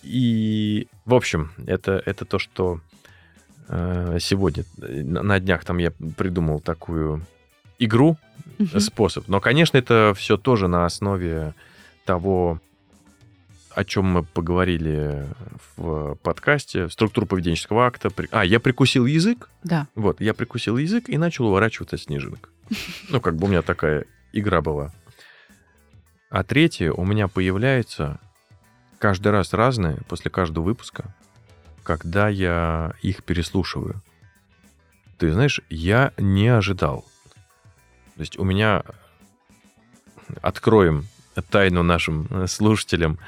И, 0.02 0.88
в 1.04 1.14
общем, 1.14 1.52
это, 1.66 2.02
это 2.06 2.24
то, 2.24 2.38
что 2.38 2.80
э, 3.68 4.18
сегодня, 4.20 4.64
на, 4.78 5.22
на 5.22 5.38
днях 5.40 5.64
там 5.64 5.78
я 5.78 5.90
придумал 6.16 6.60
такую 6.60 7.26
игру, 7.78 8.16
Мгм. 8.58 8.80
способ. 8.80 9.28
Но, 9.28 9.40
конечно, 9.40 9.78
это 9.78 10.12
все 10.16 10.36
тоже 10.36 10.68
на 10.68 10.84
основе 10.84 11.54
того, 12.04 12.60
о 13.74 13.84
чем 13.84 14.06
мы 14.06 14.22
поговорили 14.24 15.26
в 15.76 16.16
подкасте, 16.16 16.88
структуру 16.88 17.26
поведенческого 17.26 17.86
акта. 17.86 18.10
А, 18.30 18.44
я 18.44 18.60
прикусил 18.60 19.06
язык. 19.06 19.48
Да. 19.62 19.86
Вот, 19.94 20.20
я 20.20 20.34
прикусил 20.34 20.76
язык 20.76 21.08
и 21.08 21.18
начал 21.18 21.46
уворачиваться 21.46 21.96
от 21.96 22.02
снежинок. 22.02 22.50
Ну, 23.08 23.20
как 23.20 23.36
бы 23.36 23.46
у 23.46 23.50
меня 23.50 23.62
такая 23.62 24.06
игра 24.32 24.60
была. 24.60 24.92
А 26.30 26.44
третье 26.44 26.92
у 26.92 27.04
меня 27.04 27.26
появляется 27.28 28.20
каждый 28.98 29.32
раз 29.32 29.52
разное 29.52 29.98
после 30.08 30.30
каждого 30.30 30.64
выпуска, 30.64 31.14
когда 31.82 32.28
я 32.28 32.92
их 33.02 33.24
переслушиваю. 33.24 34.02
Ты 35.18 35.32
знаешь, 35.32 35.60
я 35.68 36.12
не 36.16 36.48
ожидал. 36.48 37.04
То 38.14 38.20
есть 38.20 38.38
у 38.38 38.44
меня 38.44 38.84
откроем 40.40 41.06
тайну 41.50 41.82
нашим 41.82 42.26
э, 42.30 42.46
слушателям 42.46 43.18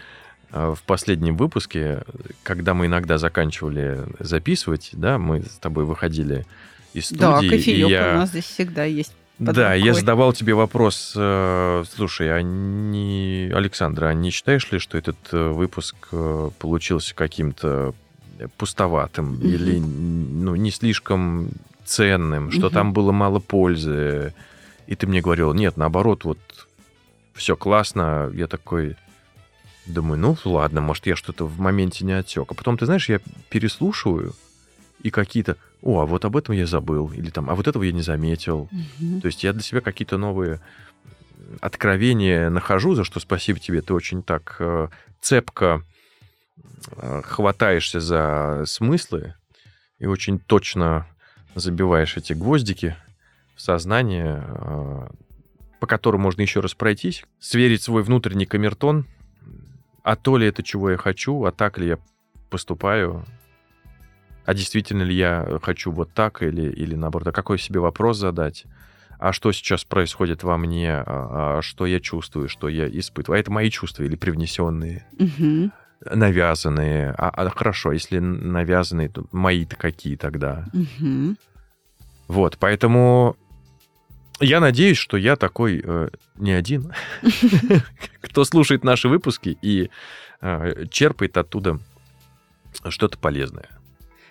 в 0.52 0.78
последнем 0.86 1.36
выпуске, 1.36 2.02
когда 2.42 2.74
мы 2.74 2.86
иногда 2.86 3.18
заканчивали 3.18 4.04
записывать, 4.18 4.90
да, 4.92 5.18
мы 5.18 5.42
с 5.42 5.58
тобой 5.58 5.84
выходили 5.84 6.44
из 6.92 7.06
студии. 7.06 7.20
Да, 7.20 7.38
кофеек 7.40 7.88
я... 7.88 8.12
у 8.12 8.18
нас 8.18 8.30
здесь 8.30 8.44
всегда 8.44 8.84
есть. 8.84 9.14
Да, 9.38 9.74
я 9.74 9.86
рукой. 9.86 10.00
задавал 10.00 10.32
тебе 10.32 10.54
вопрос, 10.54 11.14
э, 11.16 11.84
слушай, 11.90 12.32
а 12.32 12.42
не... 12.42 13.50
Александра, 13.52 14.06
а 14.06 14.14
не 14.14 14.30
считаешь 14.30 14.70
ли, 14.70 14.78
что 14.78 14.96
этот 14.98 15.16
э, 15.32 15.48
выпуск 15.48 15.96
э, 16.12 16.50
получился 16.58 17.14
каким-то 17.14 17.94
пустоватым 18.56 19.32
Мгм. 19.32 19.48
или 19.48 19.78
ну, 19.78 20.54
не 20.54 20.70
слишком 20.70 21.48
ценным, 21.84 22.52
что 22.52 22.66
Мгм. 22.66 22.74
там 22.74 22.92
было 22.92 23.10
мало 23.10 23.40
пользы? 23.40 24.32
И 24.86 24.94
ты 24.94 25.06
мне 25.06 25.20
говорил, 25.20 25.54
нет, 25.54 25.76
наоборот, 25.76 26.24
вот 26.24 26.38
все 27.34 27.56
классно. 27.56 28.30
Я 28.34 28.46
такой 28.46 28.96
думаю, 29.86 30.18
ну 30.18 30.36
ладно, 30.44 30.80
может, 30.80 31.06
я 31.06 31.16
что-то 31.16 31.46
в 31.46 31.58
моменте 31.58 32.04
не 32.04 32.12
отсек. 32.12 32.50
А 32.50 32.54
потом, 32.54 32.78
ты 32.78 32.86
знаешь, 32.86 33.08
я 33.08 33.20
переслушиваю, 33.48 34.34
и 35.02 35.10
какие-то, 35.10 35.56
о, 35.82 36.00
а 36.00 36.06
вот 36.06 36.24
об 36.24 36.36
этом 36.36 36.54
я 36.54 36.66
забыл, 36.66 37.10
или 37.12 37.30
там, 37.30 37.50
а 37.50 37.54
вот 37.54 37.66
этого 37.66 37.82
я 37.82 37.92
не 37.92 38.02
заметил. 38.02 38.68
Мгм. 38.70 39.20
То 39.20 39.26
есть 39.26 39.42
я 39.42 39.52
для 39.52 39.62
себя 39.62 39.80
какие-то 39.80 40.16
новые 40.16 40.60
откровения 41.60 42.50
нахожу, 42.50 42.94
за 42.94 43.04
что 43.04 43.20
спасибо 43.20 43.58
тебе. 43.58 43.82
Ты 43.82 43.94
очень 43.94 44.22
так 44.22 44.56
э, 44.60 44.88
цепко 45.20 45.82
э, 46.96 47.22
хватаешься 47.24 48.00
за 48.00 48.62
смыслы 48.66 49.34
и 49.98 50.06
очень 50.06 50.38
точно 50.38 51.06
забиваешь 51.54 52.16
эти 52.16 52.32
гвоздики 52.32 52.96
в 53.54 53.60
сознание, 53.60 54.42
э, 54.46 55.08
по 55.80 55.86
которым 55.86 56.22
можно 56.22 56.42
еще 56.42 56.60
раз 56.60 56.74
пройтись, 56.74 57.24
сверить 57.40 57.82
свой 57.82 58.02
внутренний 58.02 58.46
камертон, 58.46 59.06
а 60.02 60.16
то 60.16 60.36
ли 60.36 60.46
это, 60.46 60.62
чего 60.62 60.90
я 60.90 60.96
хочу, 60.96 61.44
а 61.44 61.52
так 61.52 61.78
ли 61.78 61.88
я 61.88 61.98
поступаю, 62.50 63.24
а 64.44 64.54
действительно 64.54 65.02
ли 65.02 65.14
я 65.14 65.58
хочу 65.62 65.92
вот 65.92 66.12
так 66.12 66.42
или, 66.42 66.70
или 66.70 66.94
наоборот, 66.94 67.28
а 67.28 67.32
какой 67.32 67.58
себе 67.58 67.80
вопрос 67.80 68.18
задать, 68.18 68.64
а 69.18 69.32
что 69.32 69.52
сейчас 69.52 69.84
происходит 69.84 70.42
во 70.42 70.58
мне, 70.58 70.92
а, 70.94 71.58
а 71.58 71.62
что 71.62 71.86
я 71.86 72.00
чувствую, 72.00 72.48
что 72.48 72.68
я 72.68 72.88
испытываю. 72.88 73.36
А 73.36 73.40
это 73.40 73.52
мои 73.52 73.70
чувства 73.70 74.02
или 74.02 74.16
привнесенные, 74.16 75.06
Мгм. 75.16 75.72
навязанные. 76.10 77.14
А, 77.16 77.28
а 77.28 77.48
хорошо, 77.50 77.92
если 77.92 78.18
навязанные, 78.18 79.08
то 79.08 79.24
мои-то 79.30 79.76
какие 79.76 80.16
тогда? 80.16 80.64
Мгм. 80.72 81.36
Вот, 82.26 82.58
поэтому 82.58 83.36
я 84.40 84.60
надеюсь, 84.60 84.96
что 84.96 85.16
я 85.16 85.36
такой 85.36 85.82
э, 85.84 86.08
не 86.36 86.52
один, 86.52 86.92
кто 88.20 88.44
слушает 88.44 88.84
наши 88.84 89.08
выпуски 89.08 89.56
и 89.62 89.90
э, 90.40 90.86
черпает 90.90 91.36
оттуда 91.36 91.78
что-то 92.88 93.18
полезное. 93.18 93.68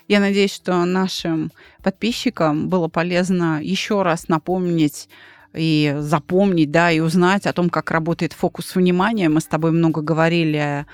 Я 0.08 0.20
надеюсь, 0.20 0.54
что 0.54 0.84
нашим 0.86 1.52
подписчикам 1.84 2.68
было 2.68 2.88
полезно 2.88 3.62
еще 3.62 4.02
раз 4.02 4.28
напомнить 4.28 5.08
и 5.54 5.96
запомнить, 6.00 6.72
да, 6.72 6.92
и 6.92 7.00
узнать 7.00 7.46
о 7.46 7.54
том, 7.54 7.70
как 7.70 7.92
работает 7.92 8.34
фокус 8.34 8.76
внимания. 8.76 9.30
Мы 9.30 9.42
с 9.42 9.46
тобой 9.46 9.72
много 9.72 10.02
говорили, 10.02 10.86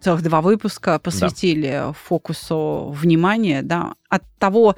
целых 0.00 0.22
два 0.22 0.40
выпуска 0.40 0.98
посвятили 0.98 1.92
фокусу 2.04 2.94
внимания, 2.94 3.62
да, 3.62 3.94
от 4.08 4.22
того, 4.38 4.76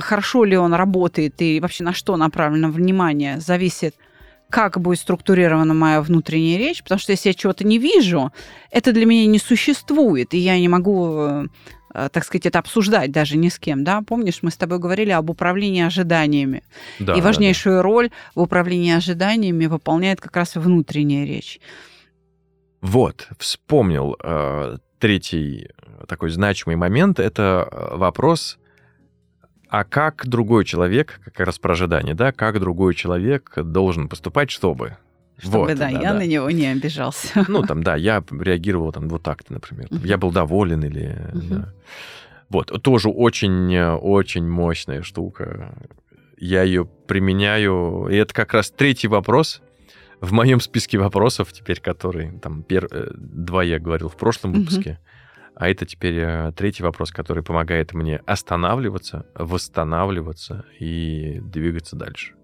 хорошо 0.00 0.44
ли 0.44 0.56
он 0.56 0.74
работает 0.74 1.40
и 1.42 1.60
вообще 1.60 1.84
на 1.84 1.92
что 1.92 2.16
направлено 2.16 2.70
внимание, 2.70 3.40
зависит 3.40 3.94
как 4.50 4.78
будет 4.78 4.98
структурирована 4.98 5.72
моя 5.72 6.02
внутренняя 6.02 6.58
речь, 6.58 6.82
потому 6.82 6.98
что 6.98 7.12
если 7.12 7.30
я 7.30 7.34
чего-то 7.34 7.66
не 7.66 7.78
вижу, 7.78 8.32
это 8.70 8.92
для 8.92 9.06
меня 9.06 9.26
не 9.26 9.38
существует, 9.38 10.34
и 10.34 10.38
я 10.38 10.58
не 10.58 10.68
могу 10.68 11.48
э, 11.94 12.08
так 12.12 12.22
сказать, 12.22 12.44
это 12.44 12.58
обсуждать 12.58 13.10
даже 13.10 13.38
ни 13.38 13.48
с 13.48 13.58
кем, 13.58 13.82
да? 13.82 14.02
Помнишь, 14.02 14.40
мы 14.42 14.50
с 14.50 14.56
тобой 14.56 14.78
говорили 14.78 15.10
об 15.10 15.30
управлении 15.30 15.82
ожиданиями. 15.82 16.62
Да, 16.98 17.14
и 17.14 17.20
да, 17.20 17.22
важнейшую 17.22 17.80
роль 17.80 18.10
в 18.34 18.40
управлении 18.40 18.92
ожиданиями 18.92 19.66
выполняет 19.66 20.20
как 20.20 20.36
раз 20.36 20.54
внутренняя 20.54 21.24
речь. 21.24 21.58
Вот, 22.82 23.28
вспомнил 23.38 24.16
э, 24.22 24.76
третий 24.98 25.68
такой 26.08 26.30
значимый 26.30 26.76
момент. 26.76 27.20
Это 27.20 27.68
э, 27.70 27.96
вопрос, 27.96 28.58
а 29.72 29.84
как 29.84 30.26
другой 30.26 30.66
человек, 30.66 31.18
как 31.24 31.40
раз 31.46 31.58
про 31.58 31.72
ожидание, 31.72 32.14
да, 32.14 32.30
как 32.30 32.60
другой 32.60 32.94
человек 32.94 33.54
должен 33.56 34.06
поступать, 34.06 34.50
чтобы... 34.50 34.98
Чтобы, 35.38 35.60
Вот, 35.60 35.78
да, 35.78 35.88
я 35.88 36.12
на 36.12 36.26
него 36.26 36.50
не 36.50 36.66
обижался. 36.66 37.46
Ну, 37.48 37.62
там, 37.62 37.82
да, 37.82 37.96
я 37.96 38.22
реагировал 38.30 38.92
там 38.92 39.08
вот 39.08 39.22
так-то, 39.22 39.54
например. 39.54 39.88
Там. 39.88 40.04
Я 40.04 40.18
был 40.18 40.30
доволен 40.30 40.84
или... 40.84 41.18
Мгм. 41.32 41.48
да. 41.48 41.72
Вот, 42.50 42.82
тоже 42.82 43.08
очень-очень 43.08 44.46
мощная 44.46 45.00
штука. 45.00 45.74
Я 46.36 46.64
ее 46.64 46.84
применяю. 46.84 48.08
И 48.10 48.16
это 48.16 48.34
как 48.34 48.52
раз 48.52 48.70
третий 48.70 49.08
вопрос 49.08 49.62
в 50.20 50.32
моем 50.32 50.60
списке 50.60 50.98
вопросов 50.98 51.50
теперь, 51.50 51.80
который 51.80 52.38
там 52.40 52.62
пер... 52.62 52.88
э, 52.90 53.10
два 53.14 53.64
я 53.64 53.78
говорил 53.78 54.10
в 54.10 54.16
прошлом 54.18 54.52
выпуске. 54.52 55.00
А 55.54 55.68
это 55.68 55.86
теперь 55.86 56.18
э, 56.18 56.52
третий 56.56 56.82
вопрос, 56.82 57.10
который 57.10 57.42
помогает 57.42 57.92
мне 57.92 58.20
останавливаться, 58.26 59.26
восстанавливаться 59.34 60.64
и 60.78 61.40
двигаться 61.42 61.96
дальше. 61.96 62.34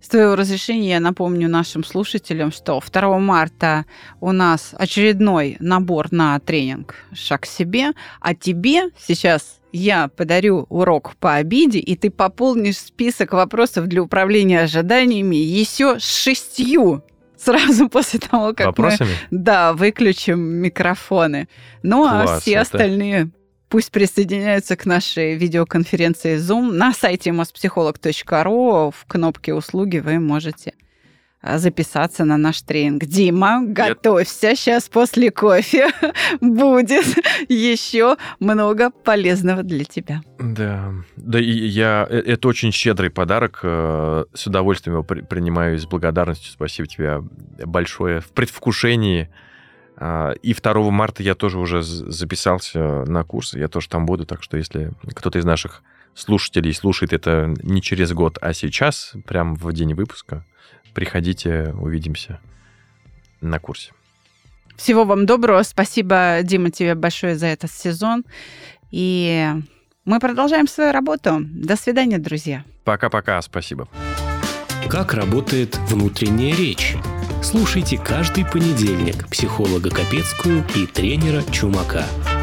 С 0.00 0.08
твоего 0.08 0.34
разрешения 0.34 0.90
я 0.90 1.00
напомню 1.00 1.48
нашим 1.48 1.84
слушателям, 1.84 2.50
что 2.52 2.80
2 2.80 3.18
марта 3.18 3.84
у 4.20 4.32
нас 4.32 4.74
очередной 4.78 5.58
набор 5.60 6.10
на 6.10 6.38
тренинг 6.40 6.94
«Шаг 7.12 7.42
к 7.42 7.46
себе», 7.46 7.92
а 8.20 8.34
тебе 8.34 8.90
сейчас 8.98 9.60
я 9.72 10.08
подарю 10.08 10.66
урок 10.70 11.16
по 11.20 11.34
обиде, 11.34 11.78
и 11.78 11.96
ты 11.96 12.10
пополнишь 12.10 12.78
список 12.78 13.34
вопросов 13.34 13.88
для 13.88 14.02
управления 14.02 14.62
ожиданиями 14.62 15.36
еще 15.36 16.00
с 16.00 16.22
шестью 16.22 17.04
сразу 17.40 17.88
после 17.90 18.18
того, 18.20 18.48
как 18.54 18.60
мы 18.60 18.64
Вопросами? 18.66 19.10
да, 19.30 19.72
выключим 19.72 20.40
микрофоны. 20.40 21.48
Ну, 21.82 22.04
а 22.06 22.24
Класс, 22.24 22.42
все 22.42 22.52
это- 22.52 22.60
остальные 22.62 23.30
пусть 23.68 23.92
присоединяются 23.92 24.74
к 24.76 24.84
нашей 24.84 25.36
видеоконференции 25.36 26.36
Zoom. 26.38 26.72
На 26.72 26.92
сайте 26.92 27.30
mospsycholog.ru 27.30 28.92
в 28.96 29.04
кнопке 29.06 29.54
«Услуги» 29.54 29.98
вы 29.98 30.18
можете 30.18 30.72
а, 30.72 30.79
записаться 31.42 32.24
на 32.24 32.36
наш 32.36 32.60
тренинг. 32.62 33.04
Дима, 33.06 33.62
готовься, 33.64 34.54
сейчас 34.54 34.88
после 34.88 35.30
кофе 35.30 35.88
будет 36.40 37.04
еще 37.48 38.16
много 38.40 38.90
полезного 38.90 39.62
для 39.62 39.84
тебя. 39.84 40.20
Да, 40.38 40.92
да, 41.16 41.40
и 41.40 41.44
я 41.50 42.06
э, 42.08 42.18
это 42.18 42.48
очень 42.48 42.72
щедрый 42.72 43.10
подарок. 43.10 43.60
э, 43.62 44.24
С 44.34 44.46
удовольствием 44.46 44.96
его 44.96 45.04
при- 45.04 45.22
принимаю 45.22 45.76
и 45.76 45.78
с 45.78 45.86
благодарностью. 45.86 46.52
Спасибо 46.52 46.86
тебе 46.88 47.22
большое. 47.64 48.20
В 48.20 48.28
предвкушении. 48.30 49.28
А, 49.96 50.32
И 50.42 50.54
2 50.54 50.90
марта 50.90 51.22
я 51.22 51.34
тоже 51.34 51.58
уже 51.58 51.82
записался 51.82 53.04
на 53.06 53.22
курс. 53.24 53.54
Я 53.54 53.68
тоже 53.68 53.88
там 53.88 54.06
буду. 54.06 54.24
Так 54.26 54.42
что 54.42 54.56
если 54.56 54.92
кто-то 55.14 55.38
из 55.38 55.44
наших 55.44 55.82
слушателей 56.14 56.74
слушает 56.74 57.12
это 57.12 57.54
не 57.62 57.80
через 57.80 58.12
год, 58.12 58.36
а 58.40 58.52
сейчас, 58.52 59.12
прям 59.26 59.54
в 59.54 59.72
день 59.72 59.94
выпуска, 59.94 60.44
приходите, 60.92 61.74
увидимся 61.78 62.40
на 63.40 63.58
курсе. 63.58 63.92
Всего 64.76 65.04
вам 65.04 65.26
доброго. 65.26 65.62
Спасибо, 65.62 66.38
Дима, 66.42 66.70
тебе 66.70 66.94
большое 66.94 67.36
за 67.36 67.46
этот 67.46 67.70
сезон. 67.70 68.24
И 68.90 69.48
мы 70.04 70.20
продолжаем 70.20 70.66
свою 70.66 70.92
работу. 70.92 71.38
До 71.40 71.76
свидания, 71.76 72.18
друзья. 72.18 72.64
Пока-пока, 72.84 73.40
спасибо. 73.42 73.88
Как 74.88 75.12
работает 75.12 75.76
внутренняя 75.88 76.56
речь? 76.56 76.96
Слушайте 77.42 77.98
каждый 77.98 78.44
понедельник 78.44 79.28
психолога 79.28 79.90
Капецкую 79.90 80.64
и 80.74 80.86
тренера 80.86 81.42
Чумака– 81.52 82.04